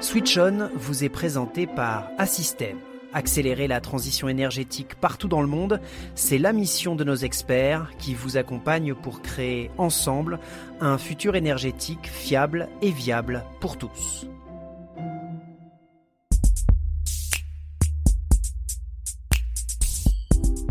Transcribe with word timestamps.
Switch 0.00 0.36
On 0.36 0.70
vous 0.74 1.04
est 1.04 1.08
présenté 1.08 1.66
par 1.66 2.10
Assystem. 2.18 2.78
Accélérer 3.12 3.66
la 3.66 3.80
transition 3.80 4.28
énergétique 4.28 4.94
partout 4.94 5.26
dans 5.26 5.40
le 5.40 5.46
monde, 5.46 5.80
c'est 6.14 6.38
la 6.38 6.52
mission 6.52 6.96
de 6.96 7.04
nos 7.04 7.14
experts 7.14 7.90
qui 7.98 8.14
vous 8.14 8.36
accompagnent 8.36 8.94
pour 8.94 9.22
créer 9.22 9.70
ensemble 9.78 10.38
un 10.80 10.98
futur 10.98 11.34
énergétique 11.34 12.06
fiable 12.06 12.68
et 12.82 12.90
viable 12.90 13.42
pour 13.60 13.78
tous. 13.78 14.26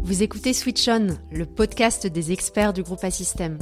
Vous 0.04 0.22
écoutez 0.22 0.54
Switch 0.54 0.88
On, 0.88 1.18
le 1.32 1.46
podcast 1.48 2.06
des 2.06 2.32
experts 2.32 2.74
du 2.74 2.84
groupe 2.84 3.04
Assystem. 3.04 3.58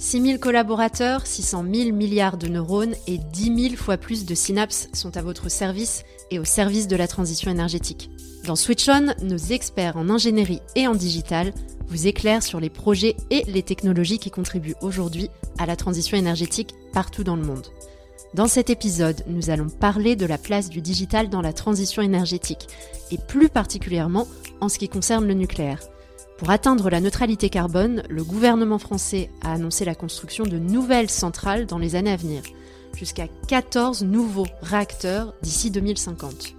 6 0.00 0.22
000 0.22 0.38
collaborateurs, 0.38 1.26
600 1.26 1.64
000 1.74 1.92
milliards 1.92 2.36
de 2.36 2.46
neurones 2.46 2.94
et 3.08 3.18
10 3.18 3.70
000 3.70 3.74
fois 3.74 3.96
plus 3.96 4.24
de 4.24 4.34
synapses 4.36 4.88
sont 4.92 5.16
à 5.16 5.22
votre 5.22 5.50
service 5.50 6.04
et 6.30 6.38
au 6.38 6.44
service 6.44 6.86
de 6.86 6.94
la 6.94 7.08
transition 7.08 7.50
énergétique. 7.50 8.08
Dans 8.46 8.54
Switch 8.54 8.88
On, 8.88 9.12
nos 9.24 9.36
experts 9.36 9.96
en 9.96 10.08
ingénierie 10.08 10.62
et 10.76 10.86
en 10.86 10.94
digital 10.94 11.52
vous 11.88 12.06
éclairent 12.06 12.44
sur 12.44 12.60
les 12.60 12.70
projets 12.70 13.16
et 13.30 13.42
les 13.48 13.64
technologies 13.64 14.20
qui 14.20 14.30
contribuent 14.30 14.76
aujourd'hui 14.82 15.30
à 15.58 15.66
la 15.66 15.74
transition 15.74 16.16
énergétique 16.16 16.76
partout 16.92 17.24
dans 17.24 17.36
le 17.36 17.42
monde. 17.42 17.66
Dans 18.34 18.46
cet 18.46 18.70
épisode, 18.70 19.24
nous 19.26 19.50
allons 19.50 19.68
parler 19.68 20.14
de 20.14 20.26
la 20.26 20.38
place 20.38 20.68
du 20.68 20.80
digital 20.80 21.28
dans 21.28 21.42
la 21.42 21.52
transition 21.52 22.02
énergétique 22.02 22.68
et 23.10 23.18
plus 23.18 23.48
particulièrement 23.48 24.28
en 24.60 24.68
ce 24.68 24.78
qui 24.78 24.88
concerne 24.88 25.26
le 25.26 25.34
nucléaire. 25.34 25.80
Pour 26.38 26.50
atteindre 26.50 26.88
la 26.88 27.00
neutralité 27.00 27.50
carbone, 27.50 28.04
le 28.08 28.22
gouvernement 28.22 28.78
français 28.78 29.28
a 29.42 29.54
annoncé 29.54 29.84
la 29.84 29.96
construction 29.96 30.44
de 30.44 30.56
nouvelles 30.56 31.10
centrales 31.10 31.66
dans 31.66 31.78
les 31.78 31.96
années 31.96 32.12
à 32.12 32.16
venir, 32.16 32.42
jusqu'à 32.96 33.26
14 33.48 34.04
nouveaux 34.04 34.46
réacteurs 34.62 35.34
d'ici 35.42 35.72
2050. 35.72 36.54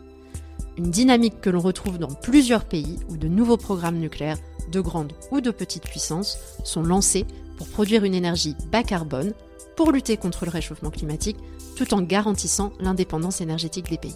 Une 0.78 0.92
dynamique 0.92 1.40
que 1.40 1.50
l'on 1.50 1.62
retrouve 1.62 1.98
dans 1.98 2.14
plusieurs 2.14 2.66
pays 2.66 3.00
où 3.08 3.16
de 3.16 3.30
nouveaux 3.30 3.56
programmes 3.56 4.00
nucléaires, 4.00 4.38
de 4.70 4.82
grande 4.82 5.14
ou 5.32 5.40
de 5.40 5.50
petite 5.50 5.86
puissance, 5.86 6.38
sont 6.66 6.84
lancés 6.84 7.26
pour 7.58 7.70
produire 7.70 8.04
une 8.04 8.16
énergie 8.16 8.58
bas 8.74 8.84
carbone, 8.84 9.34
pour 9.78 9.94
lutter 9.94 10.18
contre 10.18 10.44
le 10.44 10.52
réchauffement 10.52 10.92
climatique, 10.92 11.38
tout 11.78 11.94
en 11.94 12.02
garantissant 12.02 12.74
l'indépendance 12.82 13.40
énergétique 13.40 13.90
des 13.90 13.98
pays. 13.98 14.16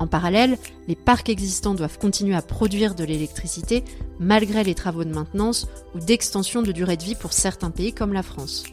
En 0.00 0.06
parallèle, 0.06 0.58
les 0.86 0.94
parcs 0.94 1.28
existants 1.28 1.74
doivent 1.74 1.98
continuer 1.98 2.36
à 2.36 2.42
produire 2.42 2.94
de 2.94 3.04
l'électricité 3.04 3.82
malgré 4.20 4.62
les 4.62 4.74
travaux 4.74 5.04
de 5.04 5.12
maintenance 5.12 5.66
ou 5.94 5.98
d'extension 5.98 6.62
de 6.62 6.72
durée 6.72 6.96
de 6.96 7.02
vie 7.02 7.16
pour 7.16 7.32
certains 7.32 7.70
pays 7.70 7.92
comme 7.92 8.12
la 8.12 8.22
France. 8.22 8.64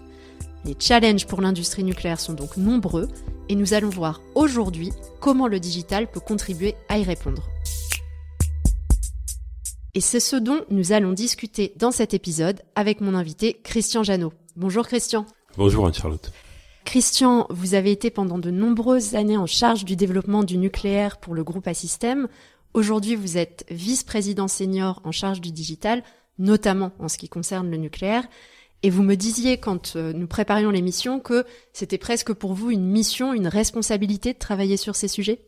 Les 0.65 0.75
challenges 0.79 1.25
pour 1.25 1.41
l'industrie 1.41 1.83
nucléaire 1.83 2.19
sont 2.19 2.33
donc 2.33 2.57
nombreux 2.57 3.07
et 3.49 3.55
nous 3.55 3.73
allons 3.73 3.89
voir 3.89 4.21
aujourd'hui 4.33 4.91
comment 5.19 5.47
le 5.47 5.59
digital 5.59 6.09
peut 6.09 6.19
contribuer 6.19 6.75
à 6.89 6.97
y 6.97 7.03
répondre. 7.03 7.47
Et 9.93 10.01
c'est 10.01 10.19
ce 10.19 10.35
dont 10.35 10.61
nous 10.69 10.91
allons 10.91 11.13
discuter 11.13 11.73
dans 11.77 11.91
cet 11.91 12.13
épisode 12.13 12.61
avec 12.75 12.99
mon 12.99 13.15
invité 13.15 13.59
Christian 13.63 14.03
Janot. 14.03 14.33
Bonjour 14.55 14.87
Christian. 14.87 15.25
Bonjour 15.57 15.87
Anne-Charlotte. 15.87 16.31
Christian, 16.85 17.47
vous 17.49 17.73
avez 17.73 17.91
été 17.91 18.11
pendant 18.11 18.37
de 18.37 18.51
nombreuses 18.51 19.15
années 19.15 19.37
en 19.37 19.47
charge 19.47 19.83
du 19.85 19.95
développement 19.95 20.43
du 20.43 20.57
nucléaire 20.57 21.17
pour 21.17 21.33
le 21.33 21.43
groupe 21.43 21.67
Assystem. 21.67 22.27
Aujourd'hui, 22.73 23.15
vous 23.15 23.37
êtes 23.37 23.65
vice-président 23.71 24.47
senior 24.47 25.01
en 25.03 25.11
charge 25.11 25.41
du 25.41 25.51
digital, 25.51 26.03
notamment 26.37 26.93
en 26.99 27.07
ce 27.07 27.17
qui 27.17 27.27
concerne 27.27 27.71
le 27.71 27.77
nucléaire. 27.77 28.23
Et 28.83 28.91
vous 28.91 29.01
me 29.01 29.15
disiez, 29.15 29.57
quand 29.57 29.95
euh, 29.95 30.13
nous 30.13 30.27
préparions 30.27 30.69
l'émission, 30.69 31.19
que 31.19 31.43
c'était 31.73 31.97
presque 31.97 32.33
pour 32.33 32.53
vous 32.53 32.69
une 32.69 32.85
mission, 32.85 33.33
une 33.33 33.47
responsabilité 33.47 34.33
de 34.33 34.37
travailler 34.39 34.77
sur 34.77 34.95
ces 34.95 35.07
sujets? 35.07 35.39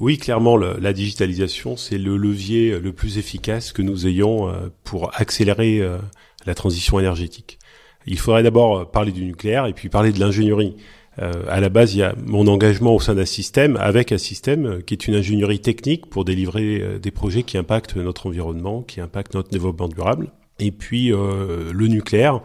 Oui, 0.00 0.16
clairement, 0.16 0.56
la 0.56 0.92
digitalisation, 0.92 1.76
c'est 1.76 1.98
le 1.98 2.16
levier 2.16 2.78
le 2.78 2.92
plus 2.92 3.18
efficace 3.18 3.72
que 3.72 3.82
nous 3.82 4.06
ayons 4.06 4.48
euh, 4.48 4.68
pour 4.84 5.10
accélérer 5.20 5.80
euh, 5.80 5.98
la 6.46 6.54
transition 6.54 6.98
énergétique 7.00 7.58
il 8.06 8.18
faudrait 8.18 8.42
d'abord 8.42 8.90
parler 8.90 9.12
du 9.12 9.24
nucléaire 9.24 9.66
et 9.66 9.72
puis 9.72 9.88
parler 9.88 10.12
de 10.12 10.20
l'ingénierie. 10.20 10.76
Euh, 11.20 11.32
à 11.48 11.60
la 11.60 11.68
base, 11.68 11.94
il 11.94 11.98
y 11.98 12.02
a 12.02 12.14
mon 12.24 12.46
engagement 12.46 12.94
au 12.94 13.00
sein 13.00 13.14
d'un 13.14 13.26
système, 13.26 13.76
avec 13.76 14.12
un 14.12 14.18
système 14.18 14.66
euh, 14.66 14.80
qui 14.80 14.94
est 14.94 15.06
une 15.06 15.14
ingénierie 15.14 15.60
technique 15.60 16.06
pour 16.06 16.24
délivrer 16.24 16.80
euh, 16.80 16.98
des 16.98 17.10
projets 17.10 17.42
qui 17.42 17.58
impactent 17.58 17.96
notre 17.96 18.26
environnement, 18.26 18.82
qui 18.82 19.00
impactent 19.00 19.34
notre 19.34 19.50
développement 19.50 19.88
durable. 19.88 20.30
Et 20.58 20.72
puis 20.72 21.12
euh, 21.12 21.70
le 21.72 21.86
nucléaire, 21.86 22.40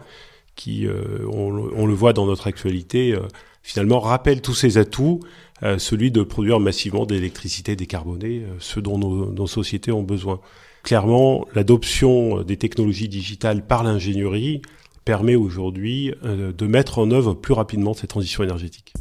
qui, 0.54 0.86
euh, 0.86 1.24
on, 1.32 1.70
on, 1.74 1.86
le 1.86 1.94
voit 1.94 2.12
dans 2.12 2.26
notre 2.26 2.46
actualité, 2.48 3.16
finalement 3.62 4.00
rappelle 4.00 4.42
tous 4.42 4.54
ses 4.54 4.76
atouts, 4.76 5.20
celui 5.78 6.10
de 6.10 6.22
produire 6.22 6.58
massivement 6.58 7.06
d'électricité 7.06 7.76
décarbonée, 7.76 8.42
ce 8.58 8.80
dont 8.80 8.98
nos, 8.98 9.30
nos 9.30 9.46
sociétés 9.46 9.92
ont 9.92 10.02
besoin. 10.02 10.40
Clairement, 10.82 11.46
l'adoption 11.54 12.42
des 12.42 12.56
technologies 12.56 13.08
digitales 13.08 13.64
par 13.64 13.84
l'ingénierie 13.84 14.62
permet 15.08 15.36
aujourd'hui 15.36 16.12
euh, 16.22 16.52
de 16.52 16.66
mettre 16.66 16.98
en 16.98 17.10
œuvre 17.10 17.32
plus 17.32 17.54
rapidement 17.54 17.94
cette 17.94 18.10
transition 18.10 18.44
énergétique. 18.44 18.92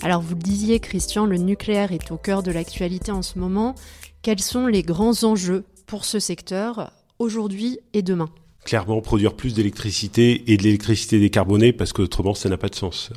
Alors 0.00 0.22
vous 0.22 0.34
le 0.34 0.40
disiez 0.40 0.80
Christian, 0.80 1.26
le 1.26 1.36
nucléaire 1.36 1.92
est 1.92 2.10
au 2.12 2.16
cœur 2.16 2.42
de 2.42 2.50
l'actualité 2.50 3.12
en 3.12 3.20
ce 3.20 3.38
moment. 3.38 3.74
Quels 4.22 4.40
sont 4.40 4.66
les 4.66 4.82
grands 4.82 5.22
enjeux 5.24 5.64
pour 5.84 6.06
ce 6.06 6.18
secteur 6.18 6.90
aujourd'hui 7.18 7.78
et 7.92 8.00
demain? 8.00 8.30
Clairement, 8.64 9.02
produire 9.02 9.34
plus 9.34 9.52
d'électricité 9.52 10.50
et 10.50 10.56
de 10.56 10.62
l'électricité 10.62 11.20
décarbonée 11.20 11.74
parce 11.74 11.92
que 11.92 12.00
autrement 12.00 12.32
ça 12.32 12.48
n'a 12.48 12.56
pas 12.56 12.70
de 12.70 12.74
sens. 12.74 13.10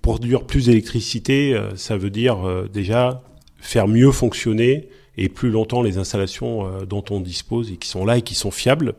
Produire 0.00 0.44
plus 0.46 0.66
d'électricité, 0.66 1.54
euh, 1.54 1.74
ça 1.74 1.96
veut 1.96 2.10
dire 2.10 2.46
euh, 2.46 2.68
déjà 2.72 3.24
faire 3.58 3.88
mieux 3.88 4.12
fonctionner 4.12 4.90
et 5.16 5.28
plus 5.28 5.50
longtemps 5.50 5.82
les 5.82 5.98
installations 5.98 6.66
euh, 6.66 6.84
dont 6.84 7.04
on 7.10 7.20
dispose 7.20 7.70
et 7.72 7.76
qui 7.76 7.88
sont 7.88 8.04
là 8.04 8.18
et 8.18 8.22
qui 8.22 8.34
sont 8.34 8.50
fiables. 8.50 8.94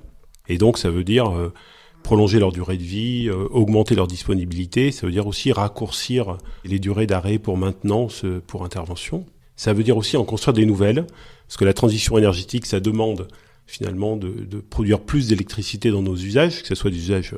Et 0.48 0.58
donc 0.58 0.78
ça 0.78 0.90
veut 0.90 1.04
dire 1.04 1.30
euh, 1.30 1.54
prolonger 2.04 2.40
leur 2.40 2.52
durée 2.52 2.78
de 2.78 2.84
vie, 2.84 3.28
euh, 3.28 3.48
augmenter 3.52 3.96
leur 3.96 4.08
disponibilité, 4.08 4.92
ça 4.92 5.06
veut 5.06 5.12
dire 5.12 5.28
aussi 5.28 5.52
raccourcir 5.52 6.38
les 6.64 6.80
durées 6.80 7.08
d'arrêt 7.08 7.38
pour 7.38 7.58
maintenance, 7.58 8.24
pour 8.48 8.64
intervention. 8.64 9.26
Ça 9.56 9.74
veut 9.74 9.84
dire 9.84 9.98
aussi 9.98 10.18
en 10.18 10.24
construire 10.24 10.54
des 10.54 10.66
nouvelles, 10.66 11.08
parce 11.48 11.58
que 11.58 11.66
la 11.66 11.74
transition 11.74 12.18
énergétique, 12.18 12.66
ça 12.66 12.80
demande 12.80 13.28
finalement 13.66 14.16
de, 14.16 14.30
de 14.30 14.60
produire 14.60 15.00
plus 15.00 15.28
d'électricité 15.28 15.90
dans 15.90 16.04
nos 16.04 16.16
usages, 16.16 16.62
que 16.62 16.68
ce 16.68 16.76
soit 16.76 16.92
des 16.92 16.98
usages 16.98 17.36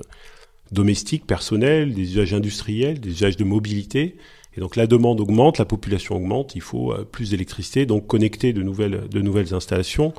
domestiques, 0.72 1.26
personnels, 1.26 1.94
des 1.94 2.04
usages 2.04 2.34
industriels, 2.34 3.00
des 3.00 3.10
usages 3.10 3.38
de 3.38 3.44
mobilité, 3.44 4.18
et 4.56 4.60
donc 4.60 4.76
la 4.76 4.88
demande 4.88 5.22
augmente, 5.22 5.58
la 5.58 5.66
population 5.66 6.16
augmente, 6.16 6.56
il 6.56 6.62
faut 6.62 6.92
euh, 6.92 7.08
plus 7.10 7.32
d'électricité, 7.32 7.86
donc 7.86 8.08
connecter 8.08 8.54
de 8.54 8.64
nouvelles, 8.64 9.08
de 9.10 9.22
nouvelles 9.22 9.54
installations. 9.54 10.14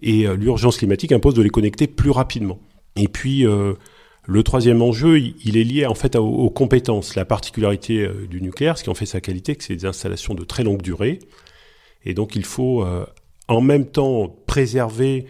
Et 0.00 0.26
euh, 0.26 0.36
l'urgence 0.36 0.78
climatique 0.78 1.12
impose 1.12 1.34
de 1.34 1.42
les 1.42 1.50
connecter 1.50 1.86
plus 1.86 2.10
rapidement. 2.10 2.58
Et 2.96 3.08
puis 3.08 3.46
euh, 3.46 3.74
le 4.26 4.42
troisième 4.42 4.80
enjeu, 4.80 5.18
il 5.18 5.56
est 5.56 5.64
lié 5.64 5.86
en 5.86 5.94
fait 5.94 6.14
aux, 6.16 6.50
compétences. 6.50 7.16
La 7.16 7.24
particularité 7.24 8.08
du 8.30 8.40
nucléaire, 8.40 8.78
ce 8.78 8.84
qui 8.84 8.90
en 8.90 8.94
fait 8.94 9.06
sa 9.06 9.20
qualité, 9.20 9.56
c'est 9.58 9.74
des 9.74 9.86
installations 9.86 10.34
de 10.34 10.44
très 10.44 10.62
longue 10.62 10.80
durée. 10.80 11.18
Et 12.04 12.14
donc 12.14 12.36
il 12.36 12.44
faut 12.44 12.86
en 13.48 13.60
même 13.60 13.84
temps 13.84 14.34
préserver 14.46 15.26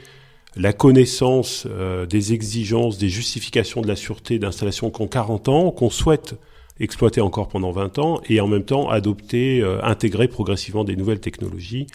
la 0.54 0.72
connaissance 0.72 1.66
des 2.08 2.32
exigences, 2.34 2.96
des 2.96 3.08
justifications 3.08 3.80
de 3.80 3.88
la 3.88 3.96
sûreté 3.96 4.38
d'installations 4.38 4.92
qui 4.92 5.02
ont 5.02 5.08
40 5.08 5.48
ans, 5.48 5.70
qu'on 5.72 5.90
souhaite 5.90 6.36
exploiter 6.80 7.20
encore 7.20 7.48
pendant 7.48 7.70
20 7.70 7.98
ans 7.98 8.20
et 8.28 8.40
en 8.40 8.48
même 8.48 8.64
temps 8.64 8.88
adopter, 8.88 9.60
euh, 9.60 9.82
intégrer 9.82 10.28
progressivement 10.28 10.84
des 10.84 10.96
nouvelles 10.96 11.20
technologies. 11.20 11.86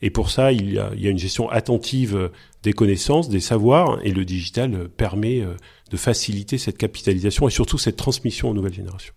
Et 0.00 0.10
pour 0.10 0.30
ça, 0.30 0.52
il 0.52 0.72
y, 0.72 0.78
a, 0.78 0.90
il 0.94 1.02
y, 1.02 1.08
a, 1.08 1.10
une 1.10 1.18
gestion 1.18 1.48
attentive 1.50 2.30
des 2.62 2.72
connaissances, 2.72 3.28
des 3.28 3.40
savoirs, 3.40 3.98
et 4.04 4.12
le 4.12 4.24
digital 4.24 4.88
permet 4.88 5.40
euh, 5.40 5.54
de 5.90 5.96
faciliter 5.96 6.56
cette 6.56 6.78
capitalisation 6.78 7.48
et 7.48 7.50
surtout 7.50 7.78
cette 7.78 7.96
transmission 7.96 8.50
aux 8.50 8.54
nouvelles 8.54 8.74
générations. 8.74 9.14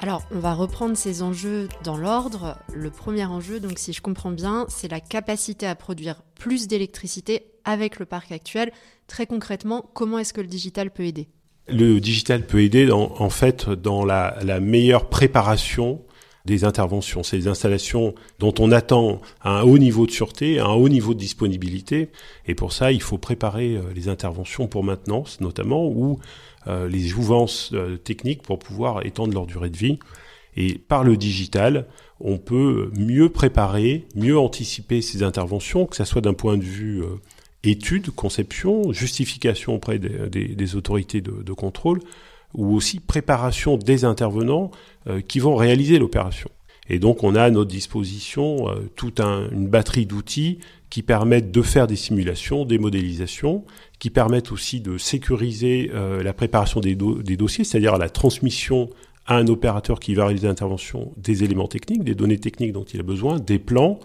Alors, 0.00 0.22
on 0.30 0.38
va 0.38 0.54
reprendre 0.54 0.96
ces 0.96 1.22
enjeux 1.22 1.68
dans 1.82 1.96
l'ordre. 1.96 2.56
Le 2.72 2.88
premier 2.88 3.24
enjeu, 3.24 3.58
donc 3.58 3.80
si 3.80 3.92
je 3.92 4.00
comprends 4.00 4.30
bien, 4.30 4.64
c'est 4.68 4.86
la 4.86 5.00
capacité 5.00 5.66
à 5.66 5.74
produire 5.74 6.22
plus 6.36 6.68
d'électricité 6.68 7.46
avec 7.68 7.98
le 7.98 8.06
parc 8.06 8.32
actuel. 8.32 8.72
Très 9.06 9.26
concrètement, 9.26 9.88
comment 9.92 10.18
est-ce 10.18 10.32
que 10.32 10.40
le 10.40 10.46
digital 10.46 10.90
peut 10.90 11.04
aider? 11.04 11.28
Le 11.68 12.00
digital 12.00 12.46
peut 12.46 12.62
aider 12.62 12.86
dans, 12.86 13.12
en 13.18 13.28
fait 13.28 13.68
dans 13.68 14.06
la, 14.06 14.34
meilleure 14.60 15.10
préparation 15.10 16.00
des 16.46 16.64
interventions. 16.64 17.22
C'est 17.22 17.36
des 17.36 17.46
installations 17.46 18.14
dont 18.38 18.54
on 18.58 18.72
attend 18.72 19.20
un 19.44 19.60
haut 19.60 19.76
niveau 19.76 20.06
de 20.06 20.10
sûreté, 20.10 20.60
un 20.60 20.70
haut 20.70 20.88
niveau 20.88 21.12
de 21.12 21.18
disponibilité. 21.18 22.08
Et 22.46 22.54
pour 22.54 22.72
ça, 22.72 22.90
il 22.90 23.02
faut 23.02 23.18
préparer 23.18 23.76
euh, 23.76 23.82
les 23.94 24.08
interventions 24.08 24.66
pour 24.66 24.82
maintenance, 24.82 25.42
notamment, 25.42 25.86
ou 25.86 26.20
euh, 26.68 26.88
les 26.88 27.00
jouvences 27.00 27.72
euh, 27.74 27.98
techniques 27.98 28.40
pour 28.40 28.58
pouvoir 28.58 29.04
étendre 29.04 29.34
leur 29.34 29.44
durée 29.44 29.68
de 29.68 29.76
vie. 29.76 29.98
Et 30.56 30.78
par 30.78 31.04
le 31.04 31.18
digital, 31.18 31.86
on 32.18 32.38
peut 32.38 32.90
mieux 32.96 33.28
préparer, 33.28 34.06
mieux 34.14 34.38
anticiper 34.38 35.02
ces 35.02 35.22
interventions, 35.22 35.84
que 35.84 35.96
ce 35.96 36.04
soit 36.04 36.22
d'un 36.22 36.32
point 36.32 36.56
de 36.56 36.64
vue 36.64 37.02
étude, 37.64 38.10
conception, 38.10 38.92
justification 38.92 39.74
auprès 39.74 39.98
des, 39.98 40.76
autorités 40.76 41.20
de, 41.20 41.52
contrôle, 41.52 42.00
ou 42.54 42.74
aussi 42.74 43.00
préparation 43.00 43.76
des 43.76 44.04
intervenants 44.04 44.70
euh, 45.06 45.20
qui 45.20 45.38
vont 45.38 45.54
réaliser 45.54 45.98
l'opération. 45.98 46.48
Et 46.88 46.98
donc 46.98 47.22
on 47.22 47.34
a 47.34 47.42
à 47.42 47.50
notre 47.50 47.70
disposition 47.70 48.70
euh, 48.70 48.90
toute 48.96 49.20
une 49.20 49.68
batterie 49.68 50.06
d'outils 50.06 50.58
qui 50.88 51.02
permettent 51.02 51.50
de 51.50 51.60
faire 51.60 51.86
des 51.86 51.96
simulations, 51.96 52.64
des 52.64 52.78
modélisations, 52.78 53.64
qui 53.98 54.08
permettent 54.08 54.50
aussi 54.50 54.80
de 54.80 54.96
sécuriser 54.96 55.90
euh, 55.92 56.22
la 56.22 56.32
préparation 56.32 56.80
des, 56.80 56.94
des 56.94 57.36
dossiers, 57.36 57.64
c'est-à-dire 57.64 57.98
la 57.98 58.08
transmission 58.08 58.88
à 59.26 59.36
un 59.36 59.46
opérateur 59.48 60.00
qui 60.00 60.14
va 60.14 60.24
réaliser 60.24 60.46
l'intervention 60.46 61.12
des 61.18 61.44
éléments 61.44 61.68
techniques, 61.68 62.02
des 62.02 62.14
données 62.14 62.38
techniques 62.38 62.72
dont 62.72 62.84
il 62.84 63.00
a 63.00 63.02
besoin, 63.02 63.38
des 63.38 63.58
plans, 63.58 64.00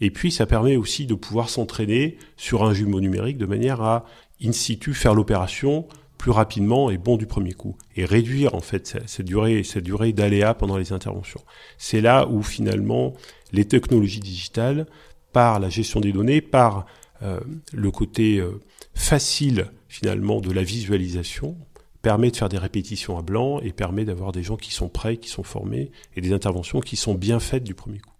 et 0.00 0.10
puis 0.10 0.30
ça 0.30 0.46
permet 0.46 0.76
aussi 0.76 1.06
de 1.06 1.14
pouvoir 1.14 1.48
s'entraîner 1.48 2.18
sur 2.36 2.64
un 2.64 2.74
jumeau 2.74 3.00
numérique 3.00 3.38
de 3.38 3.46
manière 3.46 3.80
à 3.80 4.04
in 4.42 4.52
situ 4.52 4.94
faire 4.94 5.14
l'opération 5.14 5.86
plus 6.18 6.30
rapidement 6.30 6.90
et 6.90 6.98
bon 6.98 7.16
du 7.16 7.26
premier 7.26 7.52
coup 7.52 7.76
et 7.94 8.04
réduire 8.04 8.54
en 8.54 8.60
fait 8.60 8.98
cette 9.06 9.26
durée 9.26 9.62
cette 9.64 9.84
durée 9.84 10.12
d'aléa 10.12 10.54
pendant 10.54 10.76
les 10.76 10.92
interventions. 10.92 11.42
C'est 11.78 12.00
là 12.00 12.26
où 12.28 12.42
finalement 12.42 13.14
les 13.52 13.64
technologies 13.64 14.20
digitales 14.20 14.86
par 15.32 15.60
la 15.60 15.68
gestion 15.68 16.00
des 16.00 16.12
données, 16.12 16.40
par 16.40 16.86
euh, 17.22 17.40
le 17.72 17.90
côté 17.90 18.38
euh, 18.38 18.60
facile 18.94 19.70
finalement 19.88 20.40
de 20.40 20.50
la 20.50 20.62
visualisation 20.62 21.56
permet 22.02 22.30
de 22.30 22.36
faire 22.36 22.48
des 22.48 22.58
répétitions 22.58 23.18
à 23.18 23.22
blanc 23.22 23.60
et 23.60 23.72
permet 23.72 24.04
d'avoir 24.04 24.32
des 24.32 24.42
gens 24.42 24.56
qui 24.56 24.72
sont 24.72 24.88
prêts, 24.88 25.16
qui 25.16 25.28
sont 25.28 25.42
formés 25.42 25.90
et 26.14 26.20
des 26.20 26.32
interventions 26.32 26.80
qui 26.80 26.96
sont 26.96 27.14
bien 27.14 27.40
faites 27.40 27.64
du 27.64 27.74
premier 27.74 27.98
coup. 27.98 28.15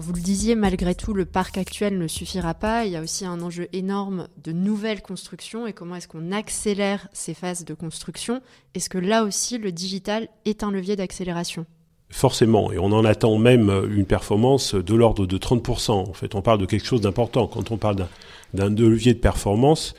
Vous 0.00 0.14
le 0.14 0.20
disiez, 0.20 0.54
malgré 0.54 0.94
tout, 0.94 1.12
le 1.12 1.26
parc 1.26 1.58
actuel 1.58 1.98
ne 1.98 2.08
suffira 2.08 2.54
pas. 2.54 2.86
Il 2.86 2.92
y 2.92 2.96
a 2.96 3.02
aussi 3.02 3.26
un 3.26 3.42
enjeu 3.42 3.68
énorme 3.74 4.28
de 4.42 4.50
nouvelles 4.50 5.02
constructions 5.02 5.66
et 5.66 5.74
comment 5.74 5.96
est-ce 5.96 6.08
qu'on 6.08 6.32
accélère 6.32 7.06
ces 7.12 7.34
phases 7.34 7.66
de 7.66 7.74
construction. 7.74 8.40
Est-ce 8.74 8.88
que 8.88 8.96
là 8.96 9.24
aussi, 9.24 9.58
le 9.58 9.72
digital 9.72 10.28
est 10.46 10.64
un 10.64 10.70
levier 10.70 10.96
d'accélération? 10.96 11.66
Forcément, 12.08 12.72
et 12.72 12.78
on 12.78 12.92
en 12.92 13.04
attend 13.04 13.36
même 13.36 13.68
une 13.90 14.06
performance 14.06 14.74
de 14.74 14.94
l'ordre 14.94 15.26
de 15.26 15.36
30%. 15.36 15.90
En 15.92 16.14
fait, 16.14 16.34
on 16.34 16.40
parle 16.40 16.60
de 16.60 16.66
quelque 16.66 16.86
chose 16.86 17.02
d'important. 17.02 17.46
Quand 17.46 17.70
on 17.70 17.76
parle 17.76 18.06
d'un 18.54 18.70
levier 18.70 19.12
de 19.12 19.18
performance 19.18 19.94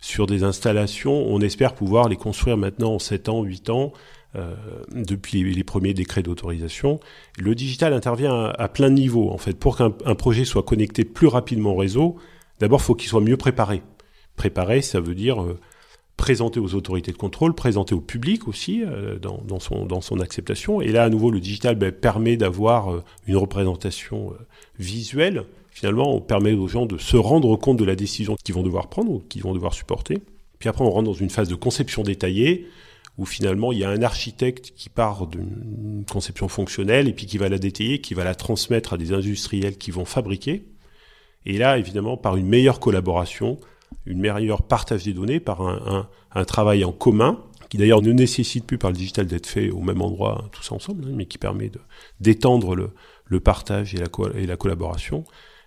sur 0.00 0.26
des 0.26 0.44
installations, 0.44 1.26
on 1.28 1.42
espère 1.42 1.74
pouvoir 1.74 2.08
les 2.08 2.16
construire 2.16 2.56
maintenant 2.56 2.94
en 2.94 2.98
7 2.98 3.28
ans, 3.28 3.42
8 3.42 3.68
ans, 3.68 3.92
euh, 4.34 4.54
depuis 4.94 5.42
les, 5.52 5.62
premiers 5.62 5.92
décrets 5.92 6.22
d'autorisation. 6.22 7.00
Le 7.38 7.54
digital 7.54 7.92
intervient 7.92 8.46
à, 8.46 8.68
plein 8.68 8.88
de 8.88 8.94
niveaux. 8.94 9.30
En 9.30 9.36
fait, 9.36 9.52
pour 9.52 9.76
qu'un 9.76 9.90
projet 9.90 10.46
soit 10.46 10.62
connecté 10.62 11.04
plus 11.04 11.26
rapidement 11.26 11.72
au 11.72 11.76
réseau, 11.76 12.16
d'abord, 12.58 12.80
il 12.80 12.84
faut 12.84 12.94
qu'il 12.94 13.10
soit 13.10 13.20
mieux 13.20 13.36
préparé. 13.36 13.82
Préparé, 14.36 14.80
ça 14.80 15.00
veut 15.00 15.14
dire 15.14 15.42
euh, 15.42 15.58
présenter 16.16 16.60
aux 16.60 16.74
autorités 16.74 17.12
de 17.12 17.18
contrôle, 17.18 17.54
présenter 17.54 17.94
au 17.94 18.00
public 18.00 18.48
aussi 18.48 18.82
euh, 18.82 19.18
dans, 19.18 19.60
son, 19.60 19.84
dans 19.84 20.00
son 20.00 20.18
acceptation. 20.18 20.80
Et 20.80 20.92
là, 20.92 21.04
à 21.04 21.10
nouveau, 21.10 21.30
le 21.30 21.40
digital 21.40 21.74
ben, 21.74 21.92
permet 21.92 22.38
d'avoir 22.38 23.02
une 23.26 23.36
représentation 23.36 24.32
visuelle. 24.78 25.44
Finalement, 25.70 26.14
on 26.14 26.22
permet 26.22 26.54
aux 26.54 26.68
gens 26.68 26.86
de 26.86 26.96
se 26.96 27.18
rendre 27.18 27.54
compte 27.56 27.76
de 27.76 27.84
la 27.84 27.96
décision 27.96 28.36
qu'ils 28.42 28.54
vont 28.54 28.62
devoir 28.62 28.88
prendre 28.88 29.10
ou 29.10 29.22
qu'ils 29.28 29.42
vont 29.42 29.52
devoir 29.52 29.74
supporter. 29.74 30.22
Puis 30.58 30.70
après, 30.70 30.84
on 30.84 30.90
rentre 30.90 31.04
dans 31.04 31.12
une 31.12 31.28
phase 31.28 31.48
de 31.48 31.54
conception 31.54 32.02
détaillée 32.02 32.66
où 33.22 33.24
finalement 33.24 33.70
il 33.70 33.78
y 33.78 33.84
a 33.84 33.88
un 33.88 34.02
architecte 34.02 34.72
qui 34.74 34.88
part 34.88 35.28
d'une 35.28 36.04
conception 36.10 36.48
fonctionnelle 36.48 37.06
et 37.06 37.12
puis 37.12 37.26
qui 37.26 37.38
va 37.38 37.48
la 37.48 37.58
détailler, 37.58 38.00
qui 38.00 38.14
va 38.14 38.24
la 38.24 38.34
transmettre 38.34 38.94
à 38.94 38.98
des 38.98 39.12
industriels 39.12 39.78
qui 39.78 39.92
vont 39.92 40.04
fabriquer. 40.04 40.64
Et 41.46 41.56
là, 41.56 41.78
évidemment, 41.78 42.16
par 42.16 42.36
une 42.36 42.48
meilleure 42.48 42.80
collaboration, 42.80 43.58
une 44.06 44.18
meilleure 44.18 44.62
partage 44.62 45.04
des 45.04 45.12
données, 45.12 45.38
par 45.38 45.60
un, 45.62 46.44
travail 46.44 46.84
en 46.84 46.90
commun, 46.90 47.38
qui 47.68 47.76
d'ailleurs 47.78 48.02
ne 48.02 48.10
nécessite 48.10 48.66
plus 48.66 48.78
par 48.78 48.90
le 48.90 48.96
digital 48.96 49.26
d'être 49.26 49.46
fait 49.46 49.70
au 49.70 49.82
même 49.82 50.02
endroit 50.02 50.48
tous 50.50 50.72
ensemble, 50.72 51.04
hein, 51.06 51.12
mais 51.14 51.26
qui 51.26 51.38
permet 51.38 51.70
d'étendre 52.18 52.74
le, 52.74 52.90
le, 53.26 53.38
partage 53.38 53.94
et 53.94 53.98
la, 53.98 54.08
et 54.34 54.46
la 54.46 54.56
collaboration. 54.56 55.22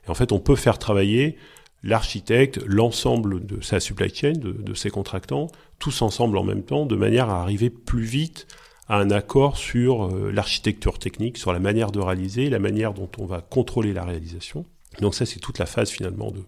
Et 0.05 0.09
en 0.09 0.13
fait, 0.13 0.33
on 0.33 0.39
peut 0.39 0.57
faire 0.57 0.77
travailler 0.77 1.37
l'architecte, 1.85 2.59
l'ensemble 2.65 3.45
de 3.45 3.61
sa 3.61 3.79
supply 3.79 4.13
chain, 4.13 4.33
de, 4.33 4.73
ses 4.73 4.89
contractants, 4.89 5.47
tous 5.79 6.01
ensemble 6.01 6.37
en 6.37 6.43
même 6.43 6.63
temps, 6.63 6.85
de 6.85 6.95
manière 6.95 7.29
à 7.29 7.41
arriver 7.41 7.69
plus 7.69 8.03
vite 8.03 8.47
à 8.89 8.97
un 8.97 9.11
accord 9.11 9.55
sur 9.57 10.05
euh, 10.05 10.31
l'architecture 10.31 10.99
technique, 10.99 11.37
sur 11.37 11.53
la 11.53 11.59
manière 11.59 11.91
de 11.91 11.99
réaliser, 11.99 12.49
la 12.49 12.59
manière 12.59 12.93
dont 12.93 13.09
on 13.19 13.25
va 13.25 13.41
contrôler 13.41 13.93
la 13.93 14.03
réalisation. 14.03 14.65
Donc 14.99 15.15
ça, 15.15 15.25
c'est 15.25 15.39
toute 15.39 15.59
la 15.59 15.65
phase 15.65 15.89
finalement 15.89 16.31
de 16.31 16.43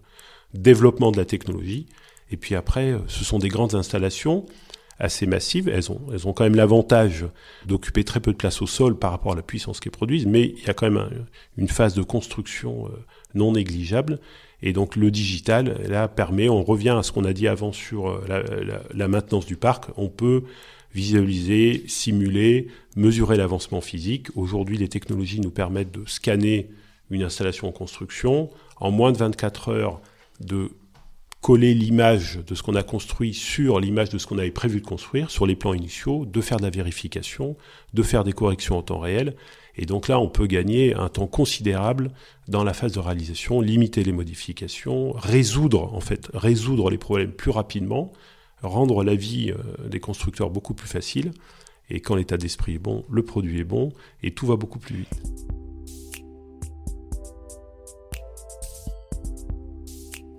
développement 0.54 1.12
de 1.12 1.16
la 1.16 1.24
technologie. 1.24 1.86
Et 2.30 2.36
puis 2.36 2.54
après, 2.54 2.92
euh, 2.92 2.98
ce 3.06 3.24
sont 3.24 3.38
des 3.38 3.48
grandes 3.48 3.74
installations 3.74 4.44
assez 4.98 5.26
massives. 5.26 5.68
Elles 5.68 5.92
ont, 5.92 6.00
elles 6.12 6.26
ont 6.26 6.32
quand 6.32 6.44
même 6.44 6.56
l'avantage 6.56 7.26
d'occuper 7.66 8.02
très 8.02 8.20
peu 8.20 8.32
de 8.32 8.36
place 8.36 8.60
au 8.60 8.66
sol 8.66 8.98
par 8.98 9.12
rapport 9.12 9.32
à 9.32 9.36
la 9.36 9.42
puissance 9.42 9.78
qu'elles 9.78 9.92
produisent, 9.92 10.26
mais 10.26 10.54
il 10.56 10.64
y 10.64 10.70
a 10.70 10.74
quand 10.74 10.90
même 10.90 11.26
une 11.56 11.68
phase 11.68 11.94
de 11.94 12.02
construction 12.02 12.86
euh, 12.86 13.04
non 13.34 13.52
négligeable. 13.52 14.18
Et 14.62 14.72
donc 14.72 14.96
le 14.96 15.10
digital, 15.10 15.80
là, 15.88 16.08
permet, 16.08 16.48
on 16.48 16.62
revient 16.62 16.96
à 16.98 17.02
ce 17.02 17.12
qu'on 17.12 17.24
a 17.24 17.32
dit 17.32 17.46
avant 17.48 17.72
sur 17.72 18.08
euh, 18.08 18.80
la, 18.92 19.08
maintenance 19.08 19.46
du 19.46 19.56
parc, 19.56 19.86
on 19.96 20.08
peut 20.08 20.42
visualiser, 20.94 21.84
simuler, 21.86 22.68
mesurer 22.96 23.36
l'avancement 23.36 23.80
physique. 23.80 24.28
Aujourd'hui, 24.34 24.78
les 24.78 24.88
technologies 24.88 25.40
nous 25.40 25.50
permettent 25.50 25.92
de 25.92 26.04
scanner 26.06 26.70
une 27.10 27.22
installation 27.22 27.68
en 27.68 27.72
construction, 27.72 28.50
en 28.80 28.90
moins 28.90 29.12
de 29.12 29.18
24 29.18 29.68
heures 29.70 30.00
de 30.40 30.70
coller 31.40 31.72
l'image 31.74 32.40
de 32.46 32.54
ce 32.54 32.62
qu'on 32.62 32.74
a 32.74 32.82
construit 32.82 33.32
sur 33.32 33.80
l'image 33.80 34.10
de 34.10 34.18
ce 34.18 34.26
qu'on 34.26 34.38
avait 34.38 34.50
prévu 34.50 34.80
de 34.80 34.86
construire, 34.86 35.30
sur 35.30 35.46
les 35.46 35.56
plans 35.56 35.74
initiaux, 35.74 36.26
de 36.26 36.40
faire 36.40 36.58
de 36.58 36.64
la 36.64 36.70
vérification, 36.70 37.56
de 37.94 38.02
faire 38.02 38.24
des 38.24 38.32
corrections 38.32 38.76
en 38.76 38.82
temps 38.82 38.98
réel. 38.98 39.36
Et 39.76 39.86
donc 39.86 40.08
là, 40.08 40.18
on 40.18 40.28
peut 40.28 40.46
gagner 40.46 40.94
un 40.94 41.08
temps 41.08 41.28
considérable 41.28 42.10
dans 42.48 42.64
la 42.64 42.74
phase 42.74 42.92
de 42.92 42.98
réalisation, 42.98 43.60
limiter 43.60 44.02
les 44.02 44.12
modifications, 44.12 45.12
résoudre, 45.12 45.94
en 45.94 46.00
fait, 46.00 46.28
résoudre 46.34 46.90
les 46.90 46.98
problèmes 46.98 47.32
plus 47.32 47.52
rapidement, 47.52 48.12
rendre 48.62 49.04
la 49.04 49.14
vie 49.14 49.52
euh, 49.52 49.88
des 49.88 50.00
constructeurs 50.00 50.50
beaucoup 50.50 50.74
plus 50.74 50.88
facile. 50.88 51.30
Et 51.90 52.00
quand 52.00 52.16
l'état 52.16 52.36
d'esprit 52.36 52.74
est 52.74 52.78
bon, 52.80 53.04
le 53.08 53.22
produit 53.22 53.60
est 53.60 53.64
bon 53.64 53.92
et 54.22 54.32
tout 54.32 54.46
va 54.46 54.56
beaucoup 54.56 54.80
plus 54.80 54.96
vite. 54.96 55.22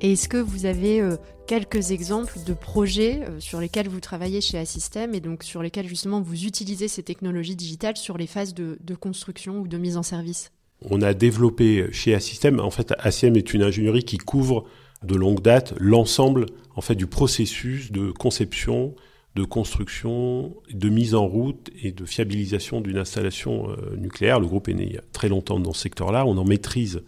Est-ce 0.01 0.29
que 0.29 0.37
vous 0.37 0.65
avez 0.65 1.01
euh, 1.01 1.17
quelques 1.45 1.91
exemples 1.91 2.37
de 2.45 2.53
projets 2.53 3.21
euh, 3.27 3.41
sur 3.41 3.59
lesquels 3.59 3.89
vous 3.89 3.99
travaillez 3.99 4.39
chez 4.39 4.57
Assystem 4.57 5.13
et 5.13 5.19
donc 5.19 5.43
sur 5.43 5.61
lesquels 5.61 5.89
justement 5.89 6.21
vous 6.21 6.45
utilisez 6.45 6.87
ces 6.87 7.03
technologies 7.03 7.57
digitales 7.57 7.97
sur 7.97 8.17
les 8.17 8.27
phases 8.27 8.53
de, 8.53 8.77
construction 8.95 9.59
ou 9.59 9.67
de 9.67 9.77
mise 9.77 9.97
en 9.97 10.03
service? 10.03 10.53
On 10.89 11.01
a 11.01 11.13
développé 11.13 11.89
chez 11.91 12.15
Assystem, 12.15 12.61
en 12.61 12.71
fait 12.71 12.93
Assystem 12.99 13.35
est 13.35 13.53
une 13.53 13.61
ingénierie 13.61 14.05
qui 14.05 14.17
couvre 14.17 14.63
de 15.03 15.15
longue 15.15 15.41
date 15.41 15.73
l'ensemble 15.77 16.45
en 16.77 16.81
fait 16.81 16.95
du 16.95 17.07
processus 17.07 17.91
de 17.91 18.11
conception, 18.11 18.95
de 19.35 19.43
construction, 19.43 20.55
de 20.71 20.87
mise 20.87 21.13
en 21.13 21.27
route 21.27 21.69
et 21.83 21.91
de 21.91 22.05
fiabilisation 22.05 22.79
d'une 22.79 22.97
installation 22.97 23.69
euh, 23.69 23.97
nucléaire. 23.97 24.39
Le 24.39 24.47
groupe 24.47 24.69
est 24.69 24.73
né 24.73 24.85
il 24.85 24.93
y 24.93 24.97
a 24.97 25.03
très 25.11 25.27
longtemps 25.27 25.59
dans 25.59 25.73
ce 25.73 25.81
secteur-là. 25.81 26.25
On 26.25 26.37
en 26.37 26.45
maîtrise 26.45 27.01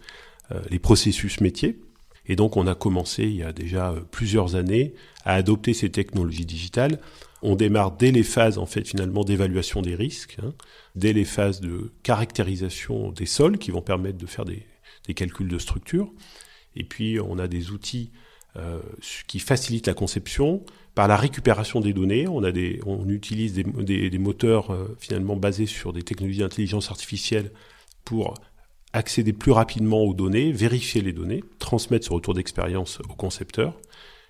les 0.68 0.78
processus 0.78 1.40
métiers 1.40 1.78
et 2.26 2.36
donc 2.36 2.56
on 2.56 2.66
a 2.66 2.74
commencé 2.74 3.24
il 3.24 3.36
y 3.36 3.42
a 3.42 3.52
déjà 3.52 3.90
euh, 3.90 4.00
plusieurs 4.10 4.54
années 4.54 4.94
à 5.24 5.34
adopter 5.34 5.74
ces 5.74 5.90
technologies 5.90 6.46
digitales. 6.46 7.00
On 7.42 7.56
démarre 7.56 7.92
dès 7.92 8.12
les 8.12 8.22
phases 8.22 8.58
en 8.58 8.66
fait 8.66 8.86
finalement 8.86 9.24
d'évaluation 9.24 9.82
des 9.82 9.94
risques, 9.94 10.36
hein, 10.42 10.52
dès 10.94 11.12
les 11.12 11.24
phases 11.24 11.60
de 11.60 11.92
caractérisation 12.02 13.10
des 13.10 13.26
sols 13.26 13.58
qui 13.58 13.70
vont 13.70 13.82
permettre 13.82 14.18
de 14.18 14.26
faire 14.26 14.44
des, 14.44 14.64
calculs 15.14 15.48
de 15.48 15.58
structure. 15.58 16.12
Et 16.76 16.84
puis 16.84 17.18
on 17.20 17.38
a 17.38 17.48
des 17.48 17.70
outils 17.70 18.12
euh, 18.56 18.80
qui 19.26 19.40
facilitent 19.40 19.88
la 19.88 19.94
conception 19.94 20.64
par 20.94 21.08
la 21.08 21.16
récupération 21.16 21.80
des 21.80 21.92
données. 21.92 22.28
On, 22.28 22.44
a 22.44 22.52
des, 22.52 22.80
on 22.86 23.08
utilise 23.08 23.54
des, 23.54 24.18
moteurs 24.18 24.72
euh, 24.72 24.96
finalement 25.00 25.36
basés 25.36 25.66
sur 25.66 25.92
des 25.92 26.02
technologies 26.02 26.40
d'intelligence 26.40 26.90
artificielle 26.90 27.50
pour 28.04 28.34
accéder 28.92 29.32
plus 29.32 29.52
rapidement 29.52 30.02
aux 30.02 30.14
données, 30.14 30.52
vérifier 30.52 31.00
les 31.00 31.12
données, 31.12 31.42
transmettre 31.58 32.06
ce 32.06 32.12
retour 32.12 32.34
d'expérience 32.34 33.00
au 33.08 33.14
concepteur. 33.14 33.80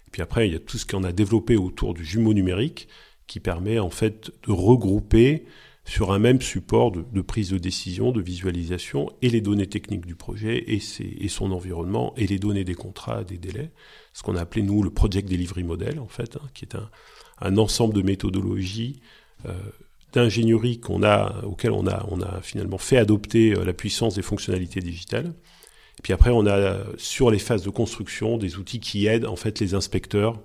Et 0.07 0.11
puis 0.11 0.23
après, 0.23 0.47
il 0.49 0.53
y 0.53 0.57
a 0.57 0.61
tout 0.61 0.79
ce 0.79 0.87
qu'on 0.87 1.05
a 1.05 1.13
développé 1.13 1.57
autour 1.57 1.95
du 1.95 2.05
jumeau 2.05 2.35
numérique 2.35 2.89
qui 3.27 3.41
permet 3.41 3.79
en 3.79 3.91
fait 3.91 4.31
de 4.47 4.53
regrouper 4.53 5.45
sur 5.85 6.13
un 6.13 6.19
même 6.19 6.41
support 6.41 6.93
de, 6.93 7.21
prise 7.23 7.51
de 7.51 7.59
décision, 7.59 8.13
de 8.13 8.21
visualisation, 8.21 9.11
et 9.21 9.29
les 9.31 9.41
données 9.41 9.67
techniques 9.67 10.07
du 10.07 10.15
projet 10.15 10.65
et, 10.69 10.79
son 11.29 11.51
environnement, 11.51 12.15
et 12.17 12.27
les 12.27 12.39
données 12.39 12.63
des 12.63 12.75
contrats, 12.75 13.25
des 13.25 13.39
délais, 13.39 13.73
ce 14.13 14.23
qu'on 14.23 14.37
a 14.37 14.43
appelé 14.43 14.63
nous 14.63 14.83
le 14.83 14.91
Project 14.91 15.29
Delivery 15.29 15.65
Model, 15.65 15.99
en 15.99 16.07
fait, 16.07 16.37
hein, 16.37 16.49
qui 16.55 16.65
est 16.65 16.77
un, 16.77 16.89
un, 17.41 17.57
ensemble 17.57 17.95
de 17.95 18.03
méthodologies 18.03 19.01
euh, 19.47 19.55
d'ingénierie 20.13 20.81
qu'on 20.81 21.03
a, 21.03 21.43
auquel 21.45 21.73
on 21.73 21.87
a, 21.87 22.07
on 22.11 22.21
a 22.21 22.41
finalement 22.43 22.79
fait 22.79 22.99
adopter 22.99 23.55
euh, 23.55 23.65
la 23.65 23.73
puissance 23.73 24.15
des 24.15 24.23
fonctionnalités 24.23 24.81
digitales. 24.81 25.33
puis 26.03 26.13
après, 26.13 26.31
on 26.31 26.47
a 26.47 26.79
sur 26.99 27.31
les 27.31 27.39
phases 27.39 27.63
de 27.63 27.71
construction 27.71 28.37
des 28.39 28.57
outils 28.57 28.81
qui 28.81 29.07
aident 29.07 29.27
en 29.27 29.37
fait 29.37 29.61
les 29.61 29.75
inspecteurs 29.75 30.41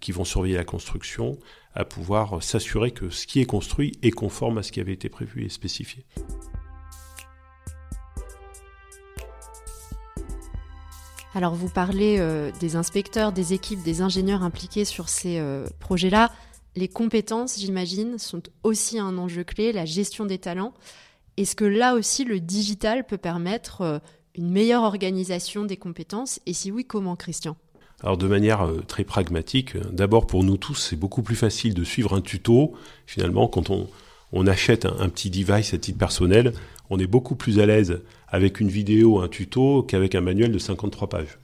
qui 0.00 0.12
vont 0.12 0.24
surveiller 0.24 0.56
la 0.56 0.64
construction 0.64 1.38
à 1.74 1.84
pouvoir 1.84 2.42
s'assurer 2.42 2.90
que 2.90 3.10
ce 3.10 3.26
qui 3.26 3.40
est 3.40 3.46
construit 3.46 3.92
est 4.02 4.10
conforme 4.10 4.58
à 4.58 4.62
ce 4.62 4.72
qui 4.72 4.80
avait 4.80 4.92
été 4.92 5.08
prévu 5.08 5.44
et 5.44 5.48
spécifié. 5.48 6.04
Alors 11.34 11.54
vous 11.54 11.68
parlez 11.68 12.18
euh, 12.18 12.50
des 12.60 12.76
inspecteurs, 12.76 13.32
des 13.32 13.54
équipes, 13.54 13.82
des 13.82 14.02
ingénieurs 14.02 14.42
impliqués 14.42 14.84
sur 14.84 15.08
ces 15.08 15.38
euh, 15.38 15.66
projets-là. 15.80 16.30
Les 16.74 16.88
compétences, 16.88 17.58
j'imagine, 17.58 18.18
sont 18.18 18.42
aussi 18.62 18.98
un 18.98 19.18
enjeu 19.18 19.44
clé, 19.44 19.72
la 19.72 19.84
gestion 19.84 20.24
des 20.24 20.38
talents. 20.38 20.72
Est-ce 21.36 21.54
que 21.54 21.64
là 21.64 21.94
aussi 21.94 22.24
le 22.24 22.40
digital 22.40 23.06
peut 23.06 23.18
permettre 23.18 23.80
euh, 23.82 23.98
une 24.34 24.50
meilleure 24.50 24.82
organisation 24.82 25.64
des 25.64 25.76
compétences? 25.76 26.40
Et 26.46 26.52
si 26.52 26.70
oui, 26.70 26.84
comment, 26.84 27.16
Christian? 27.16 27.56
Alors 28.02 28.16
de 28.16 28.26
manière 28.26 28.68
très 28.88 29.04
pragmatique, 29.04 29.76
d'abord 29.92 30.26
pour 30.26 30.42
nous 30.42 30.56
tous, 30.56 30.74
c'est 30.74 30.96
beaucoup 30.96 31.22
plus 31.22 31.36
facile 31.36 31.74
de 31.74 31.84
suivre 31.84 32.16
un 32.16 32.20
tuto. 32.20 32.72
Finalement, 33.06 33.46
quand 33.46 33.70
on, 33.70 33.88
on 34.32 34.46
achète 34.46 34.86
un, 34.86 34.96
un, 34.98 35.08
petit 35.08 35.30
device 35.30 35.72
à 35.72 35.78
titre 35.78 35.98
personnel, 35.98 36.52
on 36.90 36.98
est 36.98 37.06
beaucoup 37.06 37.36
plus 37.36 37.60
à 37.60 37.66
l'aise 37.66 38.02
avec 38.28 38.60
une 38.60 38.68
vidéo, 38.68 39.20
un 39.20 39.28
tuto, 39.28 39.82
qu'avec 39.82 40.14
un 40.14 40.20
manuel 40.20 40.50
de 40.50 40.58
53 40.58 41.08
pages. 41.08 41.38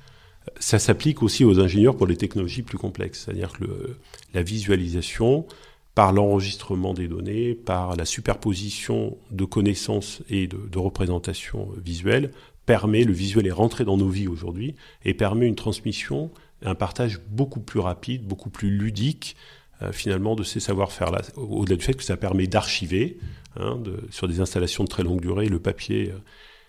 Ça 0.60 0.78
s'applique 0.78 1.22
aussi 1.22 1.44
aux 1.44 1.60
ingénieurs 1.60 1.96
pour 1.96 2.06
les 2.06 2.16
technologies 2.16 2.62
plus 2.62 2.78
complexes, 2.78 3.24
c'est-à-dire 3.24 3.52
que 3.52 3.96
la 4.34 4.42
visualisation, 4.42 5.46
par 5.94 6.12
l'enregistrement 6.12 6.94
des 6.94 7.08
données, 7.08 7.54
par 7.54 7.96
la 7.96 8.04
superposition 8.04 9.18
de 9.30 9.44
connaissances 9.44 10.22
et 10.30 10.46
de, 10.46 10.78
représentations 10.78 11.70
visuelles, 11.82 12.30
permet, 12.66 13.04
le 13.04 13.12
visuel 13.12 13.46
est 13.46 13.52
rentré 13.52 13.84
dans 13.84 13.96
nos 13.96 14.08
vies 14.08 14.28
aujourd'hui, 14.28 14.74
et 15.04 15.14
permet 15.14 15.46
une 15.46 15.56
transmission, 15.56 16.30
un 16.62 16.74
partage 16.74 17.20
beaucoup 17.30 17.60
plus 17.60 17.80
rapide, 17.80 18.24
beaucoup 18.24 18.50
plus 18.50 18.70
ludique, 18.70 19.36
euh, 19.82 19.92
finalement, 19.92 20.36
de 20.36 20.42
ces 20.42 20.60
savoir-faire-là. 20.60 21.22
Au-delà 21.36 21.76
du 21.76 21.84
fait 21.84 21.94
que 21.94 22.02
ça 22.02 22.16
permet 22.16 22.46
d'archiver, 22.46 23.18
hein, 23.56 23.80
sur 24.10 24.28
des 24.28 24.40
installations 24.40 24.84
de 24.84 24.88
très 24.88 25.02
longue 25.02 25.20
durée, 25.20 25.48
le 25.48 25.60
papier, 25.60 26.10
euh, 26.12 26.18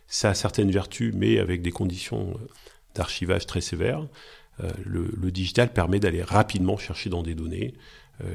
ça 0.07 0.29
a 0.29 0.33
certaines 0.33 0.71
vertus, 0.71 1.13
mais 1.15 1.37
avec 1.37 1.61
des 1.61 1.71
conditions 1.71 2.31
euh, 2.31 2.47
d'archivage 2.95 3.45
très 3.45 3.61
sévères. 3.61 4.05
Le, 4.85 5.31
digital 5.31 5.71
permet 5.71 5.99
d'aller 5.99 6.21
rapidement 6.21 6.77
chercher 6.77 7.09
dans 7.09 7.23
des 7.23 7.33
données 7.33 7.73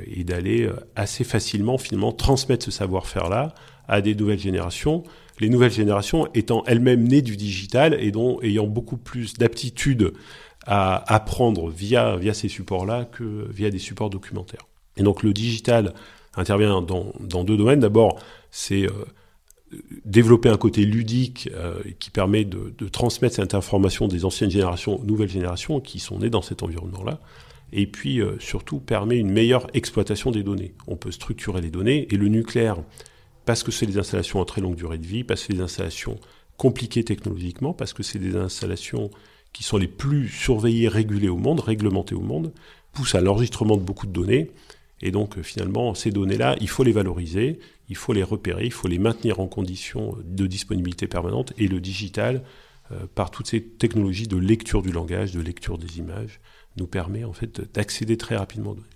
et 0.06 0.24
d'aller 0.24 0.70
assez 0.96 1.22
facilement, 1.22 1.76
finalement, 1.76 2.12
transmettre 2.12 2.64
ce 2.64 2.70
savoir-faire-là 2.70 3.54
à 3.88 4.00
des 4.00 4.14
nouvelles 4.14 4.38
générations. 4.38 5.02
Les 5.40 5.50
nouvelles 5.50 5.72
générations 5.72 6.28
étant 6.32 6.64
elles-mêmes 6.66 7.06
nées 7.06 7.20
du 7.20 7.36
digital 7.36 7.94
et 8.00 8.10
dont 8.10 8.40
ayant 8.40 8.66
beaucoup 8.66 8.96
plus 8.96 9.34
d'aptitude 9.34 10.14
à 10.66 11.12
apprendre 11.12 11.68
via, 11.68 12.16
via 12.16 12.32
ces 12.32 12.48
supports-là 12.48 13.04
que 13.04 13.46
via 13.50 13.70
des 13.70 13.78
supports 13.78 14.10
documentaires. 14.10 14.66
Et 14.96 15.02
donc 15.02 15.22
le 15.22 15.32
digital 15.32 15.92
intervient 16.36 16.82
dans, 16.82 17.44
deux 17.44 17.56
domaines. 17.56 17.80
D'abord, 17.80 18.18
c'est 18.50 18.84
euh, 18.84 19.04
développer 20.04 20.48
un 20.48 20.56
côté 20.56 20.84
ludique 20.84 21.48
euh, 21.52 21.82
qui 21.98 22.10
permet 22.10 22.44
de, 22.44 22.88
transmettre 22.88 23.36
cette 23.36 23.54
information 23.54 24.08
des 24.08 24.24
anciennes 24.24 24.50
générations 24.50 25.00
aux 25.00 25.04
nouvelles 25.04 25.28
générations 25.28 25.80
qui 25.80 25.98
sont 25.98 26.18
nées 26.18 26.30
dans 26.30 26.42
cet 26.42 26.62
environnement-là. 26.62 27.20
Et 27.72 27.86
puis 27.86 28.20
euh, 28.20 28.36
surtout 28.38 28.78
permet 28.78 29.18
une 29.18 29.30
meilleure 29.30 29.66
exploitation 29.74 30.30
des 30.30 30.42
données. 30.42 30.74
On 30.86 30.96
peut 30.96 31.10
structurer 31.10 31.60
les 31.60 31.70
données 31.70 32.06
et 32.10 32.16
le 32.16 32.28
nucléaire, 32.28 32.76
parce 33.46 33.62
que 33.62 33.72
c'est 33.72 33.86
des 33.86 33.98
installations 33.98 34.40
à 34.40 34.44
très 34.44 34.60
longue 34.60 34.76
durée 34.76 34.98
de 34.98 35.06
vie, 35.06 35.24
parce 35.24 35.40
que 35.42 35.46
c'est 35.48 35.54
des 35.54 35.62
installations 35.62 36.18
compliquées 36.56 37.04
technologiquement, 37.04 37.72
parce 37.72 37.92
que 37.92 38.02
c'est 38.02 38.18
des 38.18 38.36
installations 38.36 39.10
qui 39.52 39.62
sont 39.62 39.76
les 39.76 39.88
plus 39.88 40.28
surveillés, 40.28 40.88
régulés 40.88 41.28
au 41.28 41.36
monde, 41.36 41.60
réglementés 41.60 42.14
au 42.14 42.20
monde, 42.20 42.52
poussent 42.92 43.14
à 43.14 43.20
l'enregistrement 43.20 43.76
de 43.76 43.82
beaucoup 43.82 44.06
de 44.06 44.12
données. 44.12 44.50
Et 45.00 45.10
donc, 45.10 45.38
euh, 45.38 45.42
finalement, 45.42 45.94
ces 45.94 46.10
données-là, 46.10 46.56
il 46.60 46.68
faut 46.68 46.84
les 46.84 46.92
valoriser, 46.92 47.58
il 47.88 47.96
faut 47.96 48.12
les 48.12 48.22
repérer, 48.22 48.64
il 48.64 48.72
faut 48.72 48.88
les 48.88 48.98
maintenir 48.98 49.40
en 49.40 49.46
condition 49.46 50.16
de 50.24 50.46
disponibilité 50.46 51.06
permanente. 51.06 51.52
Et 51.58 51.68
le 51.68 51.80
digital, 51.80 52.42
euh, 52.92 53.06
par 53.14 53.30
toutes 53.30 53.46
ces 53.46 53.62
technologies 53.62 54.28
de 54.28 54.36
lecture 54.36 54.82
du 54.82 54.92
langage, 54.92 55.32
de 55.32 55.40
lecture 55.40 55.78
des 55.78 55.98
images, 55.98 56.40
nous 56.76 56.86
permet 56.86 57.24
en 57.24 57.32
fait 57.32 57.60
d'accéder 57.72 58.16
très 58.16 58.36
rapidement 58.36 58.70
aux 58.70 58.74
données. 58.74 58.88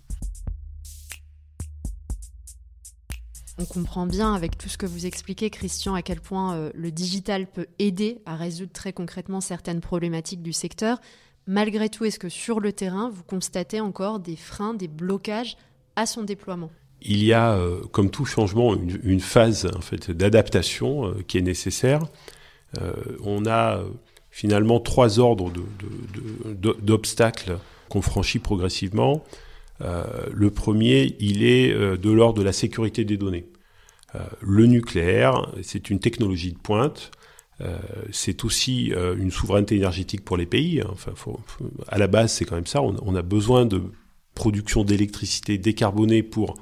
On 3.60 3.64
comprend 3.64 4.06
bien 4.06 4.34
avec 4.34 4.56
tout 4.56 4.68
ce 4.68 4.78
que 4.78 4.86
vous 4.86 5.04
expliquez, 5.04 5.50
Christian, 5.50 5.94
à 5.94 6.02
quel 6.02 6.20
point 6.20 6.54
euh, 6.54 6.70
le 6.74 6.92
digital 6.92 7.48
peut 7.48 7.66
aider 7.80 8.22
à 8.24 8.36
résoudre 8.36 8.72
très 8.72 8.92
concrètement 8.92 9.40
certaines 9.40 9.80
problématiques 9.80 10.42
du 10.42 10.52
secteur. 10.52 11.00
Malgré 11.48 11.88
tout, 11.88 12.04
est-ce 12.04 12.20
que 12.20 12.28
sur 12.28 12.60
le 12.60 12.72
terrain, 12.72 13.10
vous 13.10 13.24
constatez 13.24 13.80
encore 13.80 14.20
des 14.20 14.36
freins, 14.36 14.74
des 14.74 14.86
blocages 14.86 15.56
son 16.06 16.22
déploiement 16.22 16.70
Il 17.02 17.24
y 17.24 17.32
a, 17.32 17.52
euh, 17.52 17.80
comme 17.92 18.10
tout 18.10 18.24
changement, 18.24 18.74
une, 18.74 19.20
phase 19.20 19.68
en 19.76 19.80
fait, 19.80 20.10
d'adaptation 20.10 21.06
euh, 21.06 21.24
qui 21.26 21.38
est 21.38 21.42
nécessaire. 21.42 22.00
on 23.24 23.46
a 23.46 23.80
finalement 24.30 24.78
trois 24.78 25.18
ordres 25.18 25.50
d'obstacles 26.82 27.58
qu'on 27.88 28.02
franchit 28.02 28.38
progressivement. 28.38 29.24
Euh, 29.82 30.04
le 30.32 30.50
premier, 30.50 31.16
il 31.20 31.44
est 31.44 31.72
euh, 31.72 31.96
de 31.96 32.10
l'ordre 32.10 32.38
de 32.38 32.44
la 32.44 32.52
sécurité 32.52 33.04
des 33.04 33.16
données. 33.16 33.46
Euh, 34.14 34.20
le 34.40 34.66
nucléaire, 34.66 35.52
c'est 35.62 35.90
une 35.90 36.00
technologie 36.00 36.52
de 36.52 36.58
pointe. 36.58 37.10
c'est 38.12 38.44
aussi 38.44 38.92
une 39.18 39.32
souveraineté 39.32 39.74
énergétique 39.74 40.24
pour 40.24 40.36
les 40.36 40.46
pays. 40.46 40.80
Enfin, 40.88 41.12
à 41.88 41.98
la 41.98 42.06
base, 42.06 42.32
c'est 42.32 42.44
quand 42.44 42.54
même 42.54 42.66
ça. 42.66 42.80
On, 42.80 43.14
a 43.16 43.22
besoin 43.22 43.66
de 43.66 43.82
production 44.38 44.84
d'électricité 44.84 45.58
décarbonée 45.58 46.22
pour 46.22 46.54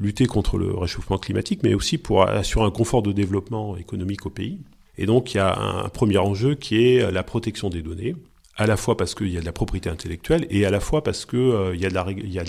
lutter 0.00 0.26
contre 0.26 0.58
le 0.58 0.74
réchauffement 0.74 1.18
climatique, 1.18 1.60
mais 1.62 1.74
aussi 1.74 1.98
pour 1.98 2.22
assurer 2.22 2.64
un 2.64 2.70
confort 2.70 3.02
de 3.02 3.12
développement 3.12 3.76
économique 3.76 4.26
au 4.26 4.30
pays. 4.30 4.58
Et 4.96 5.06
donc, 5.06 5.34
il 5.34 5.36
y 5.36 5.40
a 5.40 5.56
un 5.56 5.88
premier 5.88 6.18
enjeu 6.18 6.54
qui 6.54 6.82
est 6.82 7.10
la 7.12 7.22
protection 7.22 7.68
des 7.68 7.82
données 7.82 8.16
à 8.56 8.66
la 8.66 8.76
fois 8.76 8.96
parce 8.96 9.14
qu'il 9.14 9.28
y 9.28 9.36
a 9.36 9.40
de 9.40 9.46
la 9.46 9.52
propriété 9.52 9.88
intellectuelle 9.88 10.46
et 10.50 10.66
à 10.66 10.70
la 10.70 10.80
fois 10.80 11.04
parce 11.04 11.24
qu'il 11.24 11.38
euh, 11.38 11.76
y, 11.76 11.86
a 11.86 11.90
de 11.90 11.94
la, 11.94 12.02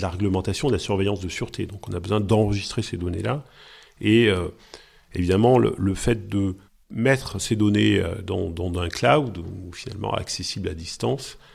réglementation, 0.08 0.66
de 0.66 0.72
la 0.72 0.80
surveillance 0.80 1.20
de 1.20 1.28
sûreté. 1.28 1.66
Donc 1.66 1.88
on 1.88 1.92
a 1.92 2.00
besoin 2.00 2.20
d'enregistrer 2.20 2.82
ces 2.82 2.96
données-là. 2.96 3.44
Et 4.00 4.28
euh, 4.28 4.48
évidemment, 5.14 5.58
le, 5.58 5.94
fait 5.94 6.28
de 6.28 6.56
mettre 6.90 7.40
ces 7.40 7.54
données 7.54 8.00
euh, 8.00 8.20
dans, 8.22 8.50
dans 8.50 8.80
un 8.80 8.88
cloud, 8.88 9.38
ou 9.38 9.72
finalement 9.72 10.12
accessible 10.12 10.68
à 10.68 10.74
distance, 10.74 11.38
euh, 11.38 11.46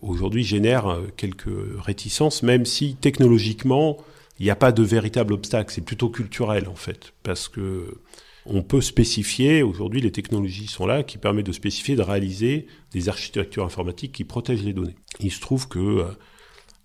aujourd'hui 0.00 0.44
génère 0.44 0.98
quelques 1.16 1.50
réticences, 1.78 2.42
même 2.42 2.64
si 2.64 2.94
technologiquement, 2.94 3.98
il 4.38 4.44
n'y 4.44 4.50
a 4.50 4.56
pas 4.56 4.72
de 4.72 4.82
véritable 4.82 5.32
obstacle. 5.32 5.72
C'est 5.72 5.84
plutôt 5.84 6.08
culturel 6.08 6.68
en 6.68 6.74
fait, 6.74 7.12
parce 7.22 7.48
que 7.48 7.98
on 8.44 8.62
peut 8.62 8.80
spécifier, 8.80 9.62
aujourd'hui 9.62 10.00
les 10.00 10.10
technologies 10.10 10.66
sont 10.66 10.86
là, 10.86 11.02
qui 11.02 11.18
permettent 11.18 11.46
de 11.46 11.52
spécifier, 11.52 11.94
de 11.94 12.02
réaliser 12.02 12.66
des 12.92 13.08
architectures 13.08 13.64
informatiques 13.64 14.12
qui 14.12 14.24
protègent 14.24 14.64
les 14.64 14.72
données. 14.72 14.96
Il 15.20 15.30
se 15.30 15.40
trouve 15.40 15.68
que, 15.68 15.78
euh, 15.78 16.04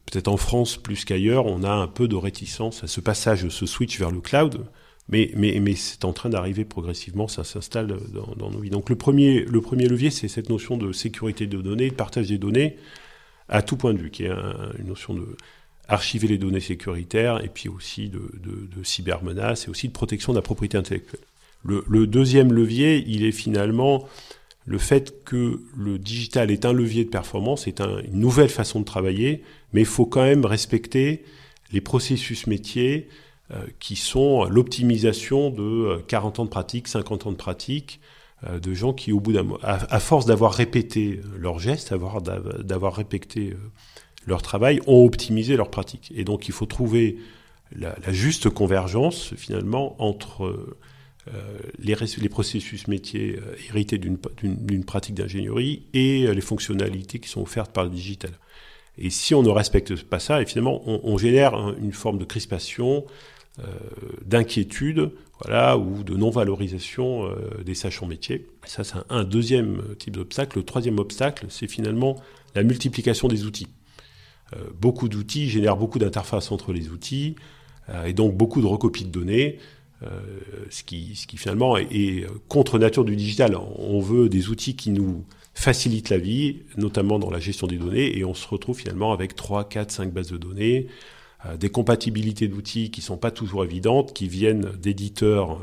peut-être 0.05 0.27
en 0.27 0.37
France 0.37 0.77
plus 0.77 1.03
qu'ailleurs, 1.03 1.45
on 1.45 1.63
a 1.63 1.71
un 1.71 1.87
peu 1.87 2.07
de 2.07 2.15
réticence 2.15 2.83
à 2.83 2.87
ce 2.87 3.01
passage, 3.01 3.47
ce 3.49 3.65
switch 3.65 3.97
vers 3.97 4.11
le 4.11 4.21
cloud, 4.21 4.67
mais, 5.09 5.31
mais, 5.35 5.59
mais 5.59 5.75
c'est 5.75 6.05
en 6.05 6.13
train 6.13 6.29
d'arriver 6.29 6.65
progressivement, 6.65 7.27
ça 7.27 7.43
s'installe 7.43 7.87
dans, 7.87 8.35
dans, 8.35 8.51
nos 8.51 8.59
vies. 8.59 8.69
Donc 8.69 8.89
le 8.89 8.95
premier, 8.95 9.41
le 9.41 9.61
premier 9.61 9.87
levier, 9.87 10.09
c'est 10.09 10.27
cette 10.27 10.49
notion 10.49 10.77
de 10.77 10.91
sécurité 10.91 11.47
de 11.47 11.61
données, 11.61 11.89
de 11.89 11.95
partage 11.95 12.27
des 12.27 12.37
données, 12.37 12.77
à 13.49 13.61
tout 13.61 13.77
point 13.77 13.93
de 13.93 13.99
vue, 13.99 14.11
qui 14.11 14.23
est 14.23 14.31
une 14.79 14.87
notion 14.87 15.13
de 15.13 15.37
archiver 15.87 16.27
les 16.27 16.37
données 16.37 16.59
sécuritaires, 16.59 17.43
et 17.43 17.47
puis 17.47 17.69
aussi 17.69 18.09
de, 18.09 18.19
de, 18.43 18.67
de 18.75 18.83
cybermenaces, 18.83 19.67
et 19.67 19.69
aussi 19.69 19.87
de 19.87 19.93
protection 19.93 20.33
de 20.33 20.37
la 20.37 20.41
propriété 20.41 20.77
intellectuelle. 20.77 21.21
Le, 21.63 22.07
deuxième 22.07 22.53
levier, 22.53 23.03
il 23.07 23.25
est 23.25 23.31
finalement 23.31 24.07
le 24.65 24.77
fait 24.77 25.23
que 25.25 25.61
le 25.75 25.97
digital 25.97 26.51
est 26.51 26.65
un 26.65 26.73
levier 26.73 27.03
de 27.03 27.09
performance, 27.09 27.67
est 27.67 27.81
une 27.81 28.19
nouvelle 28.19 28.49
façon 28.49 28.79
de 28.79 28.85
travailler, 28.85 29.43
mais 29.73 29.81
il 29.81 29.87
faut 29.87 30.05
quand 30.05 30.23
même 30.23 30.45
respecter 30.45 31.23
les 31.71 31.81
processus 31.81 32.47
métiers 32.47 33.09
qui 33.79 33.95
sont 33.95 34.45
l'optimisation 34.45 35.49
de 35.49 36.01
40 36.07 36.39
euh, 36.39 36.41
ans 36.41 36.45
de 36.45 36.49
pratique, 36.49 36.87
50 36.87 37.27
ans 37.27 37.31
de 37.31 37.37
pratique, 37.37 37.99
euh, 38.45 38.59
de 38.59 38.73
gens 38.73 38.93
qui, 38.93 39.11
au 39.11 39.19
bout 39.19 39.33
d'un 39.33 39.47
à, 39.63 39.99
force 39.99 40.25
d'avoir 40.25 40.53
répété 40.53 41.21
leurs 41.37 41.59
gestes, 41.59 41.93
d'avoir 41.93 42.95
répété 42.95 43.55
leur 44.25 44.41
travail, 44.41 44.81
ont 44.87 45.03
optimisé 45.05 45.55
leur 45.55 45.71
pratique. 45.71 46.11
Et 46.15 46.23
donc 46.23 46.47
il 46.47 46.53
faut 46.53 46.65
trouver 46.65 47.17
la, 47.75 47.95
juste 48.11 48.49
convergence 48.49 49.33
finalement 49.35 49.95
entre 50.01 50.55
euh, 51.33 51.59
les, 51.79 52.29
processus 52.29 52.87
métiers 52.87 53.37
euh, 53.37 53.55
hérités 53.69 53.97
d'une 53.97 54.85
pratique 54.85 55.15
d'ingénierie 55.15 55.83
et 55.93 56.25
euh, 56.25 56.33
les 56.33 56.41
fonctionnalités 56.41 57.19
qui 57.19 57.27
sont 57.27 57.41
offertes 57.41 57.71
par 57.71 57.83
le 57.83 57.89
digital. 57.89 58.31
Et 58.97 59.09
si 59.09 59.35
on 59.35 59.43
ne 59.43 59.49
respecte 59.49 60.03
pas 60.03 60.19
ça, 60.19 60.43
finalement, 60.45 60.81
on, 60.85 61.01
on 61.03 61.17
génère 61.17 61.53
une 61.79 61.91
forme 61.91 62.17
de 62.17 62.25
crispation, 62.25 63.05
d'inquiétude 64.23 65.11
voilà, 65.41 65.77
ou 65.77 66.03
de 66.03 66.15
non-valorisation 66.15 67.27
des 67.65 67.73
sachants 67.73 68.05
métiers. 68.05 68.45
Ça, 68.65 68.83
c'est 68.83 68.95
un, 69.09 69.23
deuxième 69.23 69.81
type 69.97 70.15
d'obstacle. 70.15 70.59
Le 70.59 70.63
troisième 70.63 70.99
obstacle, 70.99 71.47
c'est 71.49 71.67
finalement 71.67 72.21
la 72.53 72.63
multiplication 72.63 73.27
des 73.27 73.45
outils. 73.45 73.67
beaucoup 74.79 75.09
d'outils 75.09 75.49
génèrent 75.49 75.77
beaucoup 75.77 75.97
d'interfaces 75.97 76.51
entre 76.51 76.71
les 76.71 76.89
outils, 76.89 77.35
et 78.05 78.13
donc 78.13 78.37
beaucoup 78.37 78.61
de 78.61 78.67
recopies 78.67 79.05
de 79.05 79.11
données. 79.11 79.57
Euh, 80.03 80.21
ce, 80.69 80.83
qui, 80.83 81.15
finalement 81.37 81.75
est, 81.75 82.27
contre 82.47 82.77
nature 82.77 83.03
du 83.03 83.15
digital. 83.15 83.57
On 83.77 83.99
veut 83.99 84.29
des 84.29 84.49
outils 84.49 84.75
qui 84.75 84.91
nous 84.91 85.25
facilitent 85.55 86.09
la 86.09 86.19
vie, 86.19 86.59
notamment 86.75 87.17
dans 87.17 87.31
la 87.31 87.39
gestion 87.39 87.65
des 87.65 87.77
données, 87.77 88.15
et 88.15 88.23
on 88.23 88.35
se 88.35 88.47
retrouve 88.47 88.77
finalement 88.77 89.11
avec 89.11 89.35
3, 89.35 89.67
4, 89.67 89.89
5 89.89 90.13
bases 90.13 90.31
de 90.31 90.37
données, 90.37 90.85
euh, 90.85 90.91
des 91.59 91.69
compatibilités 91.69 92.47
d'outils 92.47 92.89
qui 92.89 93.01
ne 93.01 93.05
sont 93.05 93.17
pas 93.17 93.31
toujours 93.31 93.63
évidentes, 93.63 94.13
qui 94.13 94.27
viennent 94.27 94.71
d'éditeurs 94.81 95.59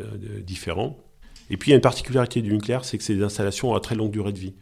euh, 0.00 0.40
différents. 0.40 0.98
Et 1.48 1.56
puis 1.56 1.70
il 1.70 1.72
y 1.72 1.74
a 1.74 1.76
une 1.76 1.82
particularité 1.82 2.42
du 2.42 2.52
nucléaire, 2.52 2.84
c'est 2.84 2.98
que 2.98 3.04
c'est 3.04 3.14
des 3.14 3.22
installations 3.22 3.74
à 3.74 3.80
très 3.80 3.94
longue 3.94 4.10
durée 4.10 4.32
de 4.32 4.38
vie. 4.38 4.54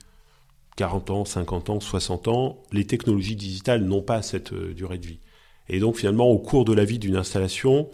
40 0.76 1.10
ans, 1.10 1.24
50 1.24 1.70
ans, 1.70 1.80
60 1.80 2.28
ans, 2.28 2.62
les 2.72 2.86
technologies 2.86 3.36
digitales 3.36 3.84
n'ont 3.84 4.02
pas 4.02 4.22
cette 4.22 4.54
durée 4.54 4.98
de 4.98 5.06
vie. 5.06 5.20
Et 5.68 5.78
donc 5.78 5.96
finalement, 5.96 6.28
au 6.28 6.38
cours 6.38 6.64
de 6.64 6.72
la 6.72 6.84
vie 6.84 6.98
d'une 6.98 7.16
installation, 7.16 7.88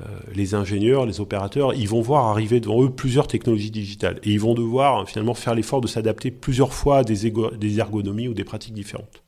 euh, 0.00 0.02
les 0.34 0.54
ingénieurs, 0.54 1.06
les 1.06 1.20
opérateurs, 1.20 1.72
ils 1.72 1.88
vont 1.88 2.00
voir 2.00 2.26
arriver 2.26 2.58
devant 2.58 2.82
eux 2.82 2.90
plusieurs 2.90 3.28
technologies 3.28 3.70
digitales 3.70 4.18
et 4.24 4.30
ils 4.30 4.40
vont 4.40 4.54
devoir 4.54 5.08
finalement 5.08 5.34
faire 5.34 5.54
l'effort 5.54 5.80
de 5.80 5.86
s'adapter 5.86 6.32
plusieurs 6.32 6.72
fois 6.72 6.98
à 6.98 7.04
des, 7.04 7.78
ergonomies 7.78 8.26
ou 8.26 8.34
des 8.34 8.42
pratiques 8.42 8.74
différentes. 8.74 9.22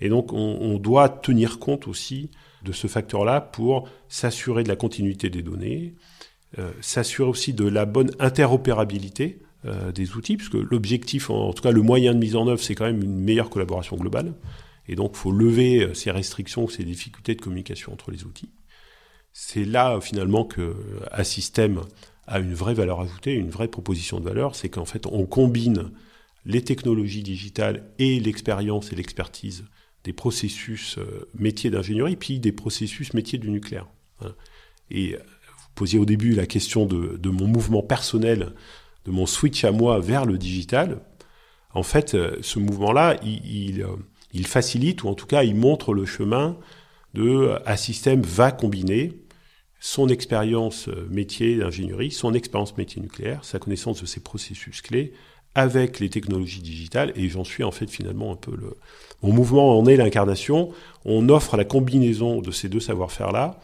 Et 0.00 0.08
donc 0.08 0.32
on, 0.32 0.78
doit 0.78 1.08
tenir 1.08 1.58
compte 1.58 1.88
aussi 1.88 2.30
de 2.64 2.72
ce 2.72 2.86
facteur-là 2.86 3.40
pour 3.40 3.88
s'assurer 4.08 4.62
de 4.62 4.68
la 4.68 4.76
continuité 4.76 5.30
des 5.30 5.42
données, 5.42 5.94
euh, 6.58 6.70
s'assurer 6.80 7.28
aussi 7.28 7.54
de 7.54 7.66
la 7.66 7.86
bonne 7.86 8.10
interopérabilité 8.18 9.40
euh, 9.64 9.92
des 9.92 10.12
outils, 10.16 10.36
puisque 10.36 10.54
l'objectif, 10.54 11.30
en, 11.30 11.52
tout 11.52 11.62
cas 11.62 11.70
le 11.70 11.82
moyen 11.82 12.12
de 12.12 12.18
mise 12.18 12.36
en 12.36 12.46
œuvre, 12.46 12.62
c'est 12.62 12.74
quand 12.74 12.84
même 12.84 13.02
une 13.02 13.18
meilleure 13.18 13.48
collaboration 13.48 13.96
globale. 13.96 14.34
Et 14.88 14.96
donc 14.96 15.12
il 15.14 15.18
faut 15.18 15.32
lever 15.32 15.94
ces 15.94 16.10
restrictions, 16.10 16.68
ces 16.68 16.84
difficultés 16.84 17.34
de 17.34 17.40
communication 17.40 17.92
entre 17.92 18.10
les 18.10 18.24
outils. 18.24 18.50
C'est 19.32 19.64
là 19.64 20.00
finalement 20.00 20.44
que 20.44 20.76
Assystem 21.10 21.80
a 22.26 22.38
une 22.38 22.54
vraie 22.54 22.74
valeur 22.74 23.00
ajoutée, 23.00 23.34
une 23.34 23.50
vraie 23.50 23.68
proposition 23.68 24.20
de 24.20 24.24
valeur, 24.24 24.54
c'est 24.54 24.68
qu'en 24.68 24.84
fait 24.84 25.06
on 25.06 25.26
combine 25.26 25.90
les 26.44 26.62
technologies 26.62 27.22
digitales 27.22 27.90
et 27.98 28.20
l'expérience 28.20 28.92
et 28.92 28.96
l'expertise 28.96 29.64
des 30.06 30.12
processus 30.12 30.98
euh, 30.98 31.28
métiers 31.36 31.68
d'ingénierie, 31.68 32.14
puis 32.14 32.38
des 32.38 32.52
processus 32.52 33.12
métiers 33.12 33.40
du 33.40 33.50
nucléaire. 33.50 33.88
Et 34.88 35.14
vous 35.14 35.68
posiez 35.74 35.98
au 35.98 36.04
début 36.04 36.32
la 36.32 36.46
question 36.46 36.86
de, 36.86 37.28
mon 37.28 37.48
mouvement 37.48 37.82
personnel, 37.82 38.52
de 39.04 39.10
mon 39.10 39.26
switch 39.26 39.64
à 39.64 39.72
moi 39.72 39.98
vers 39.98 40.24
le 40.24 40.38
digital. 40.38 41.00
En 41.74 41.82
fait, 41.82 42.14
euh, 42.14 42.36
ce 42.40 42.60
mouvement-là, 42.60 43.18
il, 43.24 43.82
euh, 43.82 43.96
il, 44.32 44.46
facilite, 44.46 45.02
ou 45.02 45.08
en 45.08 45.14
tout 45.14 45.26
cas, 45.26 45.42
il 45.42 45.56
montre 45.56 45.92
le 45.92 46.06
chemin 46.06 46.56
de 47.14 47.58
Assystem 47.66 48.22
va 48.22 48.52
combiner 48.52 49.12
son 49.80 50.08
expérience 50.08 50.88
métier 51.10 51.56
d'ingénierie, 51.56 52.12
son 52.12 52.32
expérience 52.32 52.76
métier 52.76 53.02
nucléaire, 53.02 53.44
sa 53.44 53.58
connaissance 53.58 54.00
de 54.00 54.06
ces 54.06 54.20
processus 54.20 54.82
clés 54.82 55.12
avec 55.56 56.00
les 56.00 56.10
technologies 56.10 56.60
digitales, 56.60 57.12
et 57.16 57.30
j'en 57.30 57.42
suis 57.42 57.64
en 57.64 57.72
fait 57.72 57.90
finalement 57.90 58.30
un 58.30 58.36
peu 58.36 58.54
le... 58.54 58.76
Mon 59.22 59.32
mouvement 59.32 59.78
en 59.78 59.86
est 59.86 59.96
l'incarnation, 59.96 60.70
on 61.06 61.30
offre 61.30 61.56
la 61.56 61.64
combinaison 61.64 62.42
de 62.42 62.50
ces 62.50 62.68
deux 62.68 62.78
savoir-faire-là, 62.78 63.58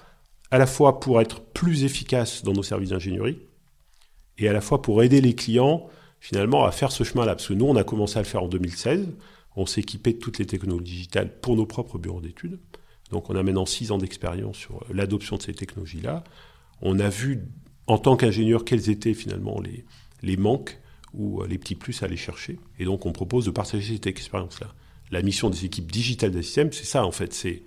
à 0.51 0.57
la 0.57 0.67
fois 0.67 1.01
pour 1.01 1.21
être 1.21 1.43
plus 1.43 1.85
efficace 1.85 2.45
dans 2.45 2.55
nos 2.55 2.63
services 2.63 2.89
d'ingénierie, 2.89 3.39
et 4.39 4.49
à 4.49 4.55
la 4.55 4.63
fois 4.63 4.81
pour 4.81 5.03
aider 5.03 5.21
les 5.21 5.35
clients 5.35 5.87
finalement 6.19 6.65
à 6.65 6.73
faire 6.73 6.93
ce 6.93 7.05
chemin-là, 7.05 7.35
parce 7.35 7.49
que 7.49 7.53
nous 7.53 7.67
on 7.67 7.77
a 7.77 7.85
commencé 7.85 8.17
à 8.17 8.23
le 8.23 8.27
faire 8.27 8.43
en 8.43 8.49
2016, 8.49 9.09
on 9.55 9.67
s'est 9.67 9.83
équipé 9.83 10.15
de 10.15 10.19
toutes 10.19 10.39
les 10.39 10.47
technologies 10.47 10.95
digitales 10.95 11.31
pour 11.43 11.57
nos 11.57 11.67
propres 11.67 11.99
bureaux 11.99 12.23
d'études, 12.23 12.59
donc 13.11 13.29
on 13.29 13.37
a 13.37 13.43
maintenant 13.43 13.67
six 13.67 13.91
ans 13.91 13.99
d'expérience 13.99 14.57
sur 14.57 14.83
l'adoption 14.91 15.37
de 15.37 15.43
ces 15.43 15.53
technologies-là. 15.53 16.25
On 16.81 16.99
a 16.99 17.11
vu 17.11 17.45
en 17.87 17.99
tant 17.99 18.17
qu'ingénieur 18.17 18.65
quels 18.65 18.89
étaient 18.89 19.13
finalement 19.13 19.61
les, 19.61 19.85
les 20.23 20.39
manques 20.39 20.79
ou 21.15 21.43
euh, 21.43 21.47
les 21.47 21.59
petits 21.59 21.75
plus 21.75 22.03
à 22.03 22.07
aller 22.07 22.17
chercher. 22.17 22.59
Et 22.79 22.85
donc 22.85 23.07
on 23.07 23.13
propose 23.13 23.45
de 23.45 23.51
partager 23.51 23.95
cette 23.95 24.07
expérience-là. 24.07 24.75
La 25.11 25.23
mission 25.23 25.51
des 25.51 25.65
équipes 25.65 25.91
digitales 25.91 26.31
d'un 26.31 26.43
c'est 26.43 26.73
ça 26.73 27.05
en 27.05 27.13
fait, 27.13 27.33
c'est 27.33 27.63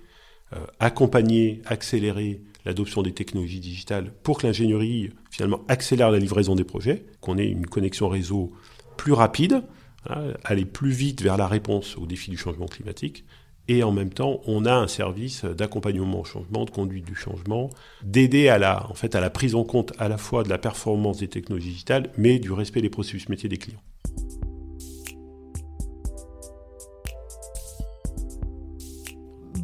euh, 0.52 0.58
accompagner, 0.80 1.62
accélérer 1.66 2.42
l'adoption 2.64 3.02
des 3.02 3.12
technologies 3.12 3.60
digitales 3.60 4.12
pour 4.22 4.38
que 4.38 4.46
l'ingénierie 4.46 5.10
finalement 5.30 5.64
accélère 5.68 6.10
la 6.10 6.18
livraison 6.18 6.54
des 6.54 6.64
projets, 6.64 7.06
qu'on 7.20 7.38
ait 7.38 7.48
une 7.48 7.66
connexion 7.66 8.08
réseau 8.08 8.52
plus 8.96 9.12
rapide, 9.12 9.62
hein, 10.08 10.34
aller 10.44 10.64
plus 10.64 10.90
vite 10.90 11.22
vers 11.22 11.36
la 11.36 11.46
réponse 11.46 11.96
aux 11.96 12.06
défis 12.06 12.30
du 12.30 12.36
changement 12.36 12.66
climatique, 12.66 13.24
et 13.68 13.82
en 13.82 13.92
même 13.92 14.10
temps, 14.10 14.40
on 14.46 14.64
a 14.64 14.74
un 14.74 14.86
service 14.86 15.44
d'accompagnement 15.44 16.20
au 16.20 16.24
changement, 16.24 16.64
de 16.64 16.70
conduite 16.70 17.04
du 17.04 17.14
changement, 17.14 17.70
d'aider 18.04 18.48
à 18.48 18.58
la, 18.58 18.88
en 18.88 18.94
fait, 18.94 19.14
à 19.14 19.20
la 19.20 19.30
prise 19.30 19.54
en 19.54 19.64
compte 19.64 19.92
à 19.98 20.08
la 20.08 20.18
fois 20.18 20.44
de 20.44 20.48
la 20.48 20.58
performance 20.58 21.18
des 21.18 21.28
technologies 21.28 21.70
digitales, 21.70 22.10
mais 22.16 22.38
du 22.38 22.52
respect 22.52 22.80
des 22.80 22.90
processus 22.90 23.28
métiers 23.28 23.48
des 23.48 23.58
clients. 23.58 23.82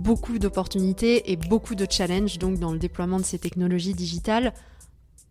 Beaucoup 0.00 0.40
d'opportunités 0.40 1.30
et 1.30 1.36
beaucoup 1.36 1.76
de 1.76 1.86
challenges 1.88 2.38
donc 2.38 2.58
dans 2.58 2.72
le 2.72 2.78
déploiement 2.80 3.18
de 3.18 3.24
ces 3.24 3.38
technologies 3.38 3.94
digitales. 3.94 4.52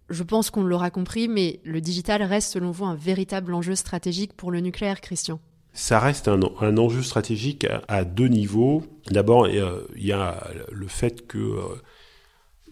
Je 0.09 0.23
pense 0.23 0.49
qu'on 0.49 0.63
l'aura 0.63 0.91
compris, 0.91 1.27
mais 1.27 1.59
le 1.65 1.81
digital 1.81 2.23
reste 2.23 2.53
selon 2.53 2.71
vous 2.71 2.85
un 2.85 2.95
véritable 2.95 3.53
enjeu 3.53 3.75
stratégique 3.75 4.31
pour 4.31 4.49
le 4.49 4.61
nucléaire, 4.61 5.01
Christian? 5.01 5.41
Ça 5.73 5.99
reste 5.99 6.27
un, 6.27 6.77
enjeu 6.77 7.01
stratégique 7.01 7.65
à, 7.87 8.03
deux 8.03 8.27
niveaux. 8.27 8.83
D'abord, 9.09 9.47
il 9.47 10.05
y 10.05 10.11
a 10.11 10.47
le 10.71 10.87
fait 10.87 11.27
que 11.27 11.37
euh, 11.37 11.61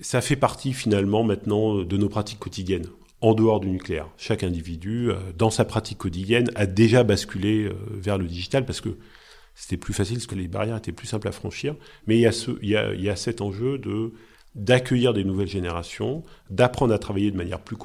ça 0.02 0.22
fait 0.22 0.36
partie 0.36 0.74
finalement 0.74 1.24
maintenant 1.24 1.84
de 1.84 1.98
nos 1.98 2.10
pratiques 2.10 2.40
quotidiennes, 2.40 2.88
en 3.22 3.34
dehors 3.34 3.62
du 3.62 3.70
nucléaire. 3.70 4.10
Chaque 4.18 4.44
individu, 4.44 5.12
euh, 5.12 5.16
dans 5.38 5.50
sa 5.50 5.64
pratique 5.64 6.00
quotidienne, 6.00 6.52
a 6.56 6.66
déjà 6.66 7.04
basculé 7.04 7.66
euh, 7.66 7.74
vers 7.90 8.18
le 8.18 8.26
digital 8.26 8.66
parce 8.66 8.82
que 8.82 8.98
c'était 9.56 9.78
plus 9.78 9.94
facile, 9.94 10.18
parce 10.18 10.28
que 10.28 10.36
les 10.36 10.48
barrières 10.48 10.78
étaient 10.78 10.92
plus 10.92 11.08
simples 11.08 11.28
à 11.30 11.32
franchir. 11.32 11.76
Mais 12.06 12.18
il 12.18 12.22
y 12.22 12.28
a, 12.28 12.34
ce, 12.34 12.52
il 12.62 12.70
y 12.70 13.10
a, 13.10 13.16
cet 13.16 13.42
enjeu 13.42 13.78
de 13.78 14.14
d'accueillir 14.56 15.14
des 15.14 15.24
nouvelles 15.24 15.48
générations, 15.48 16.24
d'apprendre 16.50 16.94
à 16.94 16.98
travailler 16.98 17.30
de 17.30 17.38
manière 17.38 17.62
plus, 17.62 17.78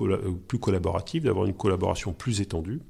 plus 0.48 0.59
collaborative, 0.59 1.24
d'avoir 1.24 1.44
une 1.44 1.53
collaboration 1.53 2.14
plus 2.14 2.40
étendue 2.40 2.81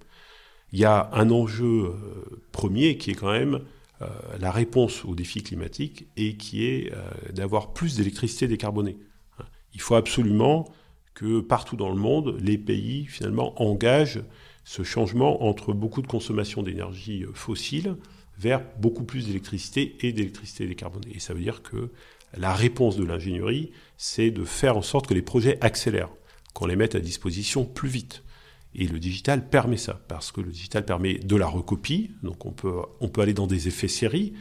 il 0.75 0.81
y 0.81 0.85
a 0.85 1.09
un 1.13 1.31
enjeu 1.31 1.85
euh, 1.85 2.43
premier 2.51 2.99
qui 2.99 3.13
est 3.13 3.15
quand 3.15 3.31
même 3.31 3.61
euh, 4.03 4.07
la 4.41 4.51
réponse 4.51 5.05
aux 5.05 5.15
défis 5.15 5.45
climatiques 5.45 6.09
et 6.17 6.37
qui 6.37 6.67
est 6.67 6.93
euh, 6.93 7.33
d'avoir 7.33 7.73
plus 7.73 7.97
d'électricité 7.97 8.49
décarbonée. 8.49 8.97
Il 9.73 9.81
faut 9.81 9.95
absolument 9.95 10.65
que 11.15 11.39
partout 11.39 11.77
dans 11.77 11.91
le 11.91 11.95
monde, 11.95 12.37
les 12.41 12.59
pays 12.59 13.07
finalement 13.07 13.55
engagent 13.63 14.25
ce 14.65 14.83
changement 14.83 15.45
entre 15.45 15.73
beaucoup 15.73 16.03
de 16.03 16.09
consommation 16.09 16.65
d'énergie 16.65 17.25
fossile 17.35 17.95
vers 18.37 18.61
beaucoup 18.81 19.05
plus 19.05 19.29
d'électricité 19.29 19.97
et 20.01 20.13
d'électricité 20.13 20.67
décarbonée. 20.67 21.13
Et 21.15 21.21
ça 21.21 21.35
veut 21.35 21.41
dire 21.41 21.63
que 21.63 21.93
la 22.37 22.53
réponse 22.53 22.97
de 22.97 23.05
l'ingénierie, 23.05 23.71
c'est 23.97 24.33
de 24.33 24.45
faire 24.45 24.77
en 24.77 24.83
sorte 24.83 25.07
que 25.07 25.15
les 25.15 25.23
projets 25.23 25.57
accélèrent, 25.61 26.11
qu'on 26.53 26.67
les 26.67 26.75
mette 26.75 26.97
à 26.97 27.01
disposition 27.01 27.65
plus 27.65 27.89
vite. 27.89 28.24
Et 28.75 28.87
le 28.89 28.99
digital 28.99 29.49
permet 29.49 29.77
ça, 29.77 30.01
parce 30.09 30.33
que 30.33 30.41
le 30.41 30.51
digital 30.51 30.85
permet 30.85 31.15
de 31.19 31.37
la 31.37 31.47
recopie, 31.47 32.11
donc 32.23 32.45
on 32.45 32.51
peut, 32.51 32.75
on 33.01 33.09
peut 33.09 33.21
aller 33.21 33.35
dans 33.35 33.47
des 33.47 33.69
effets 33.69 33.89
séries. 33.89 34.33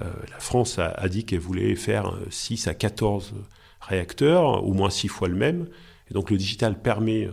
Euh, 0.00 0.04
la 0.30 0.38
France 0.38 0.78
a, 0.78 1.08
dit 1.08 1.24
qu'elle 1.24 1.40
voulait 1.40 1.74
faire 1.74 2.16
6 2.30 2.68
à 2.68 2.74
14 2.74 3.34
réacteurs, 3.80 4.64
au 4.64 4.72
moins 4.72 4.90
6 4.90 5.08
fois 5.08 5.28
le 5.28 5.34
même. 5.34 5.66
Et 6.10 6.14
donc 6.14 6.30
le 6.30 6.36
digital 6.36 6.80
permet 6.80 7.26
euh, 7.26 7.32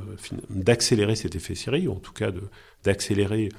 d'accélérer 0.49 1.15
cet 1.15 1.35
effet 1.35 1.55
série, 1.55 1.87
ou 1.87 1.93
en 1.93 1.99
tout 1.99 2.13
cas 2.13 2.31
d'accélérer 2.83 3.49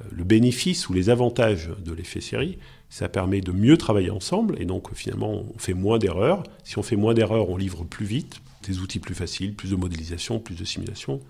euh, 0.00 0.04
le 0.10 0.24
bénéfice 0.24 0.88
ou 0.88 0.94
les 0.94 1.10
avantages 1.10 1.70
de 1.84 1.92
l'effet 1.92 2.22
série. 2.22 2.58
Ça 2.88 3.10
permet 3.10 3.42
de 3.42 3.52
mieux 3.52 3.76
travailler 3.76 4.10
ensemble, 4.10 4.56
et 4.58 4.64
donc 4.64 4.92
finalement 4.94 5.44
on 5.54 5.58
fait 5.58 5.74
moins 5.74 5.98
d'erreurs. 5.98 6.44
Si 6.64 6.78
on 6.78 6.82
fait 6.82 6.96
moins 6.96 7.12
d'erreurs, 7.12 7.50
on 7.50 7.58
livre 7.58 7.84
plus 7.84 8.06
vite, 8.06 8.40
des 8.66 8.78
outils 8.78 9.00
plus 9.00 9.14
faciles, 9.14 9.54
plus 9.54 9.70
de 9.70 9.76
modélisation, 9.76 10.38
plus 10.38 10.54
de 10.54 10.64
simulation 10.64 11.20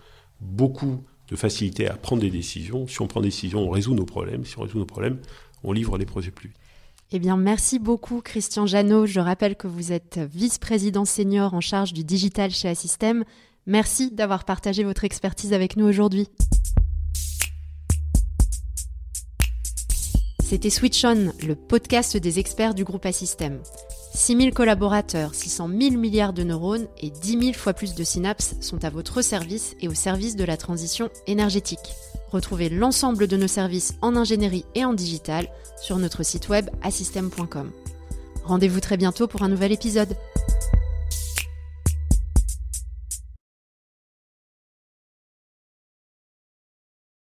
beaucoup 0.43 1.03
de 1.29 1.37
facilité 1.37 1.89
à 1.89 1.97
prendre 1.97 2.21
des 2.21 2.31
décisions. 2.31 2.87
Si 2.87 3.01
on 3.01 3.07
prend 3.07 3.21
des 3.21 3.29
décisions, 3.29 3.61
on 3.61 3.71
résout 3.71 3.95
nos 3.95 4.05
problèmes. 4.05 4.45
Si 4.45 4.59
on 4.59 4.63
résout 4.63 4.79
nos 4.79 4.85
problèmes, 4.85 5.19
on 5.65 5.73
livre 5.73 5.97
les 5.97 6.05
projets 6.05 6.31
plus 6.31 6.49
vite. 6.49 6.59
Eh 7.15 7.19
bien, 7.19 7.37
merci 7.37 7.79
beaucoup, 7.79 8.21
Christian 8.23 8.67
Janot. 8.67 9.07
Je 9.07 9.21
rappelle 9.21 9.57
que 9.57 9.67
vous 9.67 9.93
êtes 9.93 10.19
vice-président 10.19 11.05
senior 11.05 11.53
en 11.55 11.61
charge 11.61 11.93
du 11.93 12.05
digital 12.05 12.51
chez 12.51 12.69
Assystem. 12.69 13.25
Merci 13.67 14.11
d'avoir 14.11 14.45
partagé 14.45 14.83
votre 14.83 15.05
expertise 15.05 15.53
avec 15.53 15.77
nous 15.77 15.87
aujourd'hui. 15.87 16.29
C'était 20.43 20.71
Switch 20.71 21.05
On, 21.05 21.33
le 21.47 21.55
podcast 21.55 22.17
des 22.17 22.39
experts 22.39 22.75
du 22.75 22.85
groupe 22.85 23.07
Assystem. 23.07 23.61
6000 24.15 24.53
collaborateurs, 24.53 25.35
600 25.35 25.69
000 25.69 25.97
milliards 25.97 26.35
de 26.35 26.43
neurones 26.43 26.87
et 27.01 27.09
10 27.09 27.41
000 27.41 27.53
fois 27.55 27.73
plus 27.73 27.95
de 27.95 28.05
synapses 28.05 28.55
sont 28.61 28.85
à 28.85 28.91
votre 28.91 29.23
service 29.23 29.75
et 29.81 29.89
au 29.89 29.95
service 29.95 30.37
de 30.37 30.45
la 30.45 30.59
transition 30.59 31.09
énergétique. 31.27 31.95
Retrouvez 32.31 32.69
l'ensemble 32.69 33.27
de 33.27 33.37
nos 33.39 33.49
services 33.49 33.95
en 34.03 34.15
ingénierie 34.15 34.67
et 34.75 34.85
en 34.85 34.93
digital 34.93 35.49
sur 35.81 35.99
notre 35.99 36.25
site 36.25 36.51
web 36.51 36.69
assystem.com. 36.83 37.71
Rendez-vous 38.45 38.81
très 38.81 38.99
bientôt 38.99 39.29
pour 39.29 39.43
un 39.43 39.49
nouvel 39.49 39.73
épisode. 39.73 40.15